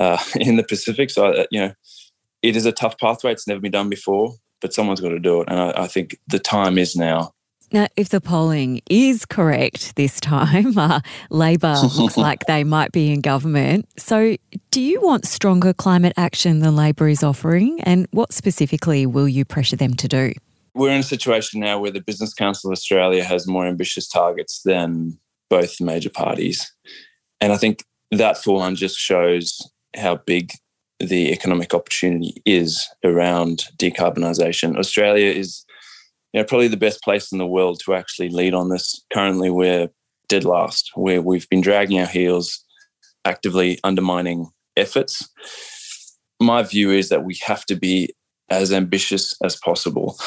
uh, 0.00 0.22
in 0.40 0.56
the 0.56 0.64
Pacific. 0.64 1.10
So, 1.10 1.26
uh, 1.26 1.44
you 1.50 1.60
know, 1.60 1.74
it 2.42 2.56
is 2.56 2.66
a 2.66 2.72
tough 2.72 2.98
pathway. 2.98 3.32
It's 3.32 3.46
never 3.46 3.60
been 3.60 3.72
done 3.72 3.88
before, 3.88 4.34
but 4.60 4.74
someone's 4.74 5.00
got 5.00 5.10
to 5.10 5.20
do 5.20 5.42
it, 5.42 5.48
and 5.48 5.58
I, 5.58 5.84
I 5.84 5.86
think 5.86 6.18
the 6.28 6.38
time 6.38 6.78
is 6.78 6.96
now. 6.96 7.34
Now, 7.72 7.88
if 7.96 8.10
the 8.10 8.20
polling 8.20 8.82
is 8.90 9.24
correct 9.24 9.96
this 9.96 10.20
time, 10.20 10.76
uh, 10.78 11.00
Labor 11.30 11.74
looks 11.96 12.16
like 12.18 12.44
they 12.46 12.64
might 12.64 12.92
be 12.92 13.10
in 13.10 13.20
government. 13.20 13.88
So, 13.96 14.36
do 14.70 14.80
you 14.80 15.00
want 15.00 15.26
stronger 15.26 15.72
climate 15.72 16.12
action 16.16 16.60
than 16.60 16.76
Labor 16.76 17.08
is 17.08 17.22
offering? 17.22 17.80
And 17.82 18.06
what 18.10 18.32
specifically 18.32 19.06
will 19.06 19.28
you 19.28 19.44
pressure 19.44 19.76
them 19.76 19.94
to 19.94 20.08
do? 20.08 20.32
We're 20.74 20.90
in 20.90 21.00
a 21.00 21.04
situation 21.04 21.60
now 21.60 21.78
where 21.78 21.90
the 21.90 22.00
Business 22.00 22.34
Council 22.34 22.70
of 22.70 22.72
Australia 22.72 23.24
has 23.24 23.46
more 23.46 23.66
ambitious 23.66 24.08
targets 24.08 24.62
than 24.64 25.18
both 25.50 25.80
major 25.80 26.10
parties. 26.10 26.72
And 27.40 27.52
I 27.52 27.56
think 27.56 27.84
that 28.10 28.38
full 28.38 28.60
on 28.60 28.76
just 28.76 28.96
shows 28.96 29.60
how 29.96 30.16
big 30.16 30.52
the 30.98 31.32
economic 31.32 31.74
opportunity 31.74 32.40
is 32.46 32.88
around 33.04 33.64
decarbonisation. 33.76 34.78
Australia 34.78 35.30
is 35.30 35.64
you 36.32 36.40
know, 36.40 36.44
probably 36.44 36.68
the 36.68 36.76
best 36.76 37.02
place 37.02 37.30
in 37.30 37.38
the 37.38 37.46
world 37.46 37.80
to 37.84 37.94
actually 37.94 38.30
lead 38.30 38.54
on 38.54 38.68
this. 38.68 39.04
Currently, 39.12 39.50
we're 39.50 39.88
dead 40.28 40.44
last, 40.44 40.90
where 40.94 41.20
we've 41.20 41.48
been 41.48 41.60
dragging 41.60 42.00
our 42.00 42.06
heels, 42.06 42.64
actively 43.24 43.78
undermining 43.84 44.48
efforts. 44.76 45.28
My 46.40 46.62
view 46.62 46.90
is 46.90 47.10
that 47.10 47.24
we 47.24 47.38
have 47.44 47.66
to 47.66 47.76
be 47.76 48.14
as 48.50 48.72
ambitious 48.72 49.34
as 49.44 49.56
possible. 49.56 50.18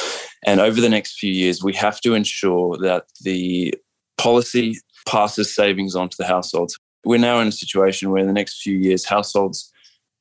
And 0.46 0.60
over 0.60 0.80
the 0.80 0.90
next 0.90 1.18
few 1.18 1.32
years, 1.32 1.64
we 1.64 1.74
have 1.74 2.00
to 2.02 2.14
ensure 2.14 2.78
that 2.78 3.06
the 3.22 3.74
policy 4.18 4.78
passes 5.08 5.54
savings 5.54 5.96
onto 5.96 6.16
the 6.18 6.26
households. 6.26 6.78
We're 7.04 7.20
now 7.20 7.40
in 7.40 7.48
a 7.48 7.52
situation 7.52 8.10
where 8.10 8.22
in 8.22 8.28
the 8.28 8.34
next 8.34 8.62
few 8.62 8.78
years, 8.78 9.06
households 9.06 9.72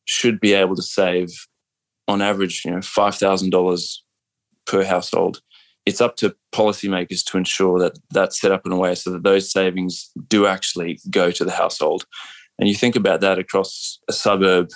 should 0.07 0.41
be 0.41 0.53
able 0.53 0.77
to 0.77 0.83
save 0.83 1.29
on 2.09 2.21
average, 2.21 2.63
you 2.65 2.71
know, 2.71 2.79
$5,000 2.79 3.97
per 4.67 4.85
household 4.85 5.41
it's 5.87 6.01
up 6.01 6.17
to 6.17 6.35
policymakers 6.53 7.25
to 7.25 7.37
ensure 7.37 7.79
that 7.79 7.99
that's 8.11 8.41
set 8.41 8.53
up 8.53 8.65
in 8.65 8.73
a 8.73 8.77
way 8.77 8.95
so 8.95 9.11
that 9.11 9.23
those 9.23 9.51
savings 9.51 10.11
do 10.29 10.47
actually 10.47 10.99
go 11.11 11.31
to 11.31 11.45
the 11.45 11.51
household. 11.51 12.07
And 12.59 12.69
you 12.69 12.75
think 12.75 12.97
about 12.97 13.21
that 13.21 13.39
across 13.39 13.99
a 14.09 14.13
suburb, 14.13 14.71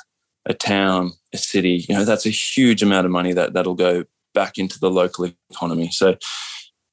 a 0.46 0.54
town, 0.54 1.12
a 1.32 1.38
city, 1.38 1.84
you 1.88 1.94
know, 1.94 2.04
that's 2.04 2.26
a 2.26 2.30
huge 2.30 2.82
amount 2.82 3.06
of 3.06 3.12
money 3.12 3.32
that, 3.32 3.54
that'll 3.54 3.74
go 3.74 4.04
back 4.34 4.58
into 4.58 4.78
the 4.78 4.90
local 4.90 5.30
economy. 5.50 5.90
So 5.90 6.16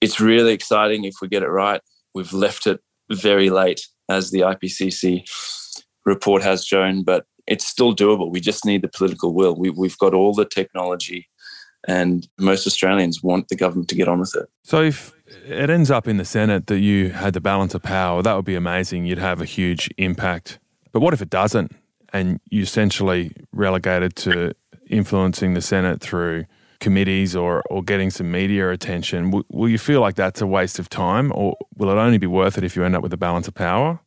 it's 0.02 0.20
really 0.20 0.54
exciting 0.54 1.04
if 1.04 1.16
we 1.22 1.28
get 1.28 1.44
it 1.44 1.50
right. 1.50 1.82
We've 2.14 2.34
left 2.34 2.68
it 2.68 2.80
very 3.12 3.50
late, 3.50 3.86
as 4.10 4.32
the 4.32 4.42
IPCC 4.42 5.28
report 6.06 6.44
has 6.44 6.66
shown, 6.66 7.04
but 7.04 7.26
it's 7.48 7.66
still 7.66 7.96
doable. 7.96 8.32
We 8.32 8.40
just 8.40 8.66
need 8.66 8.82
the 8.82 8.88
political 8.88 9.34
will. 9.34 9.56
We, 9.56 9.70
we've 9.70 9.98
got 9.98 10.14
all 10.14 10.34
the 10.34 10.46
technology 10.46 11.28
and 11.88 12.28
most 12.38 12.68
Australians 12.68 13.24
want 13.24 13.48
the 13.50 13.56
government 13.56 13.90
to 13.90 13.96
get 13.96 14.08
on 14.08 14.20
with 14.20 14.36
it. 14.36 14.50
So 14.64 14.82
if 14.82 15.14
it 15.46 15.70
ends 15.70 15.92
up 15.92 16.08
in 16.08 16.18
the 16.18 16.26
Senate 16.26 16.68
that 16.68 16.80
you 16.80 17.10
had 17.10 17.34
the 17.34 17.42
balance 17.42 17.74
of 17.74 17.84
power, 17.84 18.22
that 18.22 18.36
would 18.36 18.46
be 18.46 18.56
amazing. 18.56 19.06
You'd 19.06 19.20
have 19.20 19.42
a 19.42 19.46
huge 19.46 19.90
impact. 19.98 20.60
But 20.92 21.02
what 21.02 21.14
if 21.14 21.22
it 21.22 21.30
doesn't 21.30 21.76
and 22.14 22.40
you 22.50 22.64
essentially 22.64 23.32
relegated 23.52 24.16
to 24.18 24.54
influencing 24.90 25.54
the 25.54 25.62
Senate 25.62 26.02
through 26.02 26.46
committees 26.80 27.36
or, 27.36 27.64
or 27.70 27.84
getting 27.84 28.10
some 28.10 28.32
media 28.32 28.72
attention? 28.72 29.26
W- 29.26 29.46
will 29.50 29.70
you 29.70 29.78
feel 29.78 30.02
like 30.02 30.16
that's 30.16 30.42
a 30.42 30.48
waste 30.48 30.80
of 30.80 30.90
time 30.90 31.32
or 31.36 31.56
will 31.76 31.90
it 31.90 31.96
only 31.96 32.18
be 32.18 32.28
worth 32.28 32.58
it 32.58 32.64
if 32.64 32.76
you 32.76 32.84
end 32.84 32.96
up 32.96 33.02
with 33.02 33.12
the 33.12 33.18
balance 33.18 33.48
of 33.48 33.54
power? 33.54 34.00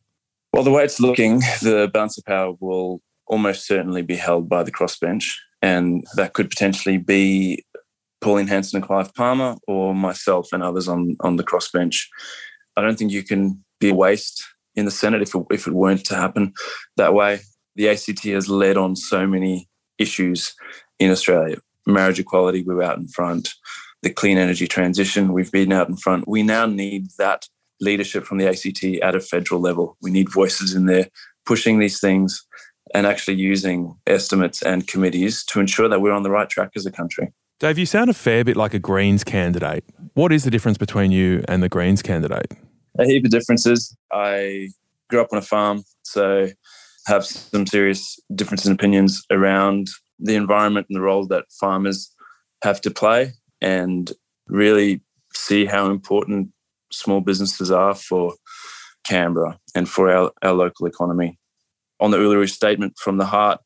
Well, 0.53 0.63
the 0.63 0.71
way 0.71 0.83
it's 0.83 0.99
looking, 0.99 1.39
the 1.61 1.89
balance 1.93 2.17
of 2.17 2.25
power 2.25 2.55
will 2.59 3.01
almost 3.27 3.67
certainly 3.67 4.01
be 4.01 4.15
held 4.15 4.49
by 4.49 4.63
the 4.63 4.71
crossbench. 4.71 5.35
And 5.61 6.05
that 6.15 6.33
could 6.33 6.49
potentially 6.49 6.97
be 6.97 7.65
Pauline 8.21 8.47
Hanson 8.47 8.77
and 8.77 8.85
Clive 8.85 9.13
Palmer, 9.13 9.55
or 9.67 9.95
myself 9.95 10.49
and 10.51 10.63
others 10.63 10.87
on 10.87 11.15
on 11.21 11.35
the 11.35 11.43
crossbench. 11.43 12.05
I 12.75 12.81
don't 12.81 12.97
think 12.97 13.11
you 13.11 13.23
can 13.23 13.63
be 13.79 13.89
a 13.89 13.95
waste 13.95 14.43
in 14.75 14.85
the 14.85 14.91
Senate 14.91 15.21
if 15.21 15.35
it, 15.35 15.45
if 15.51 15.67
it 15.67 15.73
weren't 15.73 16.05
to 16.05 16.15
happen 16.15 16.53
that 16.97 17.13
way. 17.13 17.39
The 17.75 17.89
ACT 17.89 18.23
has 18.25 18.49
led 18.49 18.77
on 18.77 18.95
so 18.95 19.27
many 19.27 19.69
issues 19.97 20.55
in 20.99 21.11
Australia. 21.11 21.57
Marriage 21.85 22.19
equality, 22.19 22.63
we 22.63 22.75
were 22.75 22.83
out 22.83 22.97
in 22.97 23.07
front. 23.07 23.53
The 24.01 24.09
clean 24.09 24.37
energy 24.37 24.67
transition, 24.67 25.33
we've 25.33 25.51
been 25.51 25.73
out 25.73 25.89
in 25.89 25.97
front. 25.97 26.27
We 26.27 26.43
now 26.43 26.65
need 26.65 27.07
that 27.17 27.47
leadership 27.81 28.25
from 28.25 28.37
the 28.37 28.47
ACT 28.47 28.83
at 29.01 29.15
a 29.15 29.19
federal 29.19 29.61
level. 29.61 29.97
We 30.01 30.11
need 30.11 30.31
voices 30.31 30.73
in 30.73 30.85
there 30.85 31.07
pushing 31.45 31.79
these 31.79 31.99
things 31.99 32.45
and 32.93 33.05
actually 33.05 33.35
using 33.35 33.95
estimates 34.07 34.61
and 34.61 34.87
committees 34.87 35.43
to 35.45 35.59
ensure 35.59 35.87
that 35.87 36.01
we're 36.01 36.11
on 36.11 36.23
the 36.23 36.31
right 36.31 36.49
track 36.49 36.71
as 36.75 36.85
a 36.85 36.91
country. 36.91 37.33
Dave, 37.59 37.77
you 37.77 37.85
sound 37.85 38.09
a 38.09 38.13
fair 38.13 38.45
bit 38.45 38.55
like 38.55 38.73
a 38.73 38.79
Greens 38.79 39.25
candidate. 39.25 39.83
What 40.13 40.31
is 40.31 40.45
the 40.45 40.49
difference 40.49 40.77
between 40.77 41.11
you 41.11 41.43
and 41.49 41.61
the 41.61 41.67
Greens 41.67 42.01
candidate? 42.01 42.53
A 42.97 43.05
heap 43.05 43.25
of 43.25 43.31
differences. 43.31 43.93
I 44.13 44.69
grew 45.09 45.19
up 45.19 45.27
on 45.33 45.39
a 45.39 45.41
farm, 45.41 45.83
so 46.03 46.47
have 47.07 47.25
some 47.25 47.67
serious 47.67 48.17
differences 48.33 48.67
in 48.67 48.73
opinions 48.73 49.25
around 49.29 49.89
the 50.19 50.35
environment 50.35 50.87
and 50.89 50.95
the 50.95 51.01
role 51.01 51.27
that 51.27 51.51
farmers 51.59 52.15
have 52.63 52.79
to 52.79 52.91
play, 52.91 53.33
and 53.59 54.13
really 54.47 55.01
see 55.33 55.65
how 55.65 55.91
important 55.91 56.51
small 56.93 57.19
businesses 57.19 57.71
are 57.71 57.93
for 57.93 58.35
Canberra 59.03 59.59
and 59.75 59.89
for 59.89 60.09
our, 60.09 60.31
our 60.43 60.53
local 60.53 60.85
economy. 60.85 61.37
On 61.99 62.11
the 62.11 62.17
Uluru 62.17 62.49
statement 62.49 62.93
from 62.97 63.17
the 63.17 63.25
heart, 63.25 63.59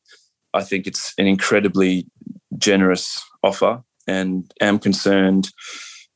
I 0.52 0.64
think 0.64 0.88
it's 0.88 1.14
an 1.16 1.28
incredibly 1.28 2.08
generous 2.58 3.22
offer 3.44 3.82
and 4.06 4.52
am 4.60 4.78
concerned 4.78 5.50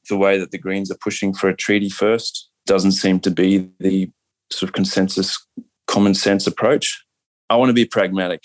the 0.08 0.16
way 0.16 0.38
that 0.38 0.50
the 0.50 0.58
Greens 0.58 0.90
are 0.90 0.98
pushing 1.00 1.34
for 1.34 1.48
a 1.48 1.56
treaty 1.56 1.90
first 1.90 2.48
doesn't 2.66 2.92
seem 2.92 3.20
to 3.20 3.30
be 3.30 3.68
the 3.80 4.10
sort 4.50 4.68
of 4.68 4.74
consensus, 4.74 5.38
common 5.86 6.14
sense 6.14 6.46
approach. 6.46 7.04
I 7.50 7.56
want 7.56 7.70
to 7.70 7.74
be 7.74 7.84
pragmatic. 7.84 8.42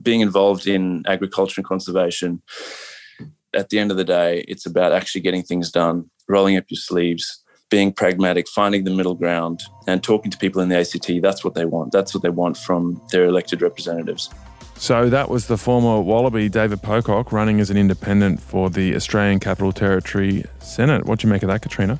Being 0.00 0.20
involved 0.20 0.66
in 0.66 1.02
agriculture 1.06 1.60
and 1.60 1.66
conservation, 1.66 2.42
at 3.54 3.70
the 3.70 3.78
end 3.78 3.90
of 3.90 3.96
the 3.96 4.04
day, 4.04 4.44
it's 4.46 4.66
about 4.66 4.92
actually 4.92 5.22
getting 5.22 5.42
things 5.42 5.70
done, 5.70 6.10
rolling 6.28 6.56
up 6.56 6.64
your 6.68 6.76
sleeves, 6.76 7.42
being 7.70 7.92
pragmatic, 7.92 8.48
finding 8.48 8.84
the 8.84 8.90
middle 8.90 9.14
ground, 9.14 9.62
and 9.86 10.02
talking 10.02 10.30
to 10.30 10.38
people 10.38 10.60
in 10.60 10.68
the 10.68 10.78
ACT. 10.78 11.22
That's 11.22 11.42
what 11.42 11.54
they 11.54 11.64
want. 11.64 11.92
That's 11.92 12.14
what 12.14 12.22
they 12.22 12.28
want 12.28 12.56
from 12.56 13.00
their 13.10 13.24
elected 13.24 13.62
representatives. 13.62 14.30
So 14.78 15.08
that 15.08 15.30
was 15.30 15.46
the 15.46 15.56
former 15.56 16.00
Wallaby 16.00 16.48
David 16.48 16.82
Pocock 16.82 17.32
running 17.32 17.60
as 17.60 17.70
an 17.70 17.76
independent 17.76 18.40
for 18.40 18.70
the 18.70 18.94
Australian 18.94 19.40
Capital 19.40 19.72
Territory 19.72 20.44
Senate. 20.60 21.06
What 21.06 21.18
do 21.18 21.26
you 21.26 21.32
make 21.32 21.42
of 21.42 21.48
that, 21.48 21.62
Katrina? 21.62 21.98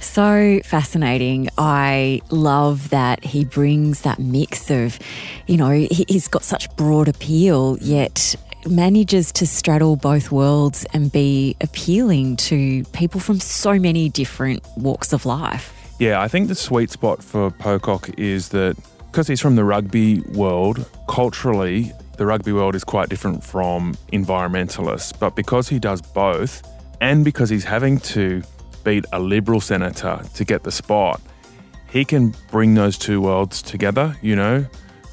So 0.00 0.60
fascinating. 0.64 1.50
I 1.58 2.22
love 2.30 2.88
that 2.88 3.22
he 3.22 3.44
brings 3.44 4.00
that 4.02 4.18
mix 4.18 4.70
of, 4.70 4.98
you 5.46 5.58
know, 5.58 5.70
he's 5.70 6.26
got 6.26 6.42
such 6.42 6.74
broad 6.76 7.06
appeal, 7.06 7.76
yet 7.80 8.34
manages 8.66 9.30
to 9.32 9.46
straddle 9.46 9.96
both 9.96 10.32
worlds 10.32 10.86
and 10.94 11.12
be 11.12 11.54
appealing 11.60 12.36
to 12.36 12.82
people 12.92 13.20
from 13.20 13.40
so 13.40 13.78
many 13.78 14.08
different 14.08 14.66
walks 14.76 15.12
of 15.12 15.26
life. 15.26 15.74
Yeah, 15.98 16.22
I 16.22 16.28
think 16.28 16.48
the 16.48 16.54
sweet 16.54 16.90
spot 16.90 17.22
for 17.22 17.50
Pocock 17.50 18.08
is 18.18 18.48
that 18.50 18.76
because 19.10 19.26
he's 19.26 19.40
from 19.40 19.56
the 19.56 19.64
rugby 19.64 20.20
world, 20.34 20.88
culturally, 21.08 21.92
the 22.16 22.24
rugby 22.24 22.52
world 22.52 22.76
is 22.76 22.84
quite 22.84 23.08
different 23.08 23.42
from 23.42 23.96
environmentalists. 24.12 25.18
But 25.18 25.34
because 25.34 25.68
he 25.68 25.80
does 25.80 26.00
both, 26.00 26.62
and 27.00 27.24
because 27.24 27.50
he's 27.50 27.64
having 27.64 27.98
to 28.00 28.42
beat 28.84 29.04
a 29.12 29.18
Liberal 29.18 29.60
senator 29.60 30.20
to 30.34 30.44
get 30.44 30.62
the 30.62 30.70
spot, 30.70 31.20
he 31.90 32.04
can 32.04 32.34
bring 32.52 32.74
those 32.74 32.96
two 32.96 33.20
worlds 33.20 33.62
together, 33.62 34.16
you 34.22 34.36
know, 34.36 34.64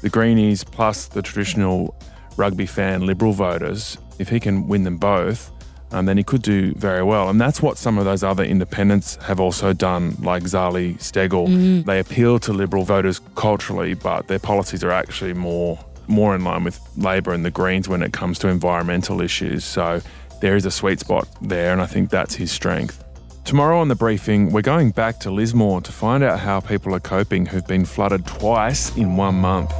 the 0.02 0.08
Greenies 0.08 0.62
plus 0.62 1.08
the 1.08 1.20
traditional 1.20 1.96
rugby 2.36 2.66
fan 2.66 3.04
Liberal 3.04 3.32
voters. 3.32 3.98
If 4.20 4.28
he 4.28 4.38
can 4.38 4.68
win 4.68 4.84
them 4.84 4.96
both, 4.96 5.50
um, 5.90 6.06
then 6.06 6.16
he 6.16 6.22
could 6.24 6.42
do 6.42 6.74
very 6.74 7.02
well. 7.02 7.28
And 7.28 7.40
that's 7.40 7.62
what 7.62 7.78
some 7.78 7.98
of 7.98 8.04
those 8.04 8.22
other 8.22 8.44
independents 8.44 9.16
have 9.16 9.40
also 9.40 9.72
done, 9.72 10.16
like 10.20 10.42
Zali 10.44 10.96
Steggall. 10.96 11.48
Mm. 11.48 11.84
They 11.84 11.98
appeal 11.98 12.38
to 12.40 12.52
Liberal 12.52 12.84
voters 12.84 13.20
culturally, 13.36 13.94
but 13.94 14.28
their 14.28 14.38
policies 14.38 14.84
are 14.84 14.90
actually 14.90 15.34
more 15.34 15.78
more 16.08 16.34
in 16.34 16.42
line 16.42 16.64
with 16.64 16.80
Labor 16.96 17.34
and 17.34 17.44
the 17.44 17.50
Greens 17.50 17.86
when 17.86 18.02
it 18.02 18.14
comes 18.14 18.38
to 18.38 18.48
environmental 18.48 19.20
issues. 19.20 19.62
So 19.64 20.00
there 20.40 20.56
is 20.56 20.64
a 20.64 20.70
sweet 20.70 21.00
spot 21.00 21.28
there, 21.42 21.72
and 21.72 21.82
I 21.82 21.86
think 21.86 22.08
that's 22.08 22.34
his 22.34 22.50
strength. 22.50 23.04
Tomorrow 23.44 23.78
on 23.78 23.88
the 23.88 23.94
briefing, 23.94 24.50
we're 24.52 24.62
going 24.62 24.90
back 24.90 25.20
to 25.20 25.30
Lismore 25.30 25.80
to 25.80 25.92
find 25.92 26.22
out 26.22 26.40
how 26.40 26.60
people 26.60 26.94
are 26.94 27.00
coping 27.00 27.46
who've 27.46 27.66
been 27.66 27.84
flooded 27.84 28.26
twice 28.26 28.94
in 28.96 29.16
one 29.16 29.36
month. 29.36 29.72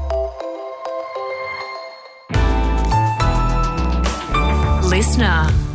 Listener. 4.91 5.68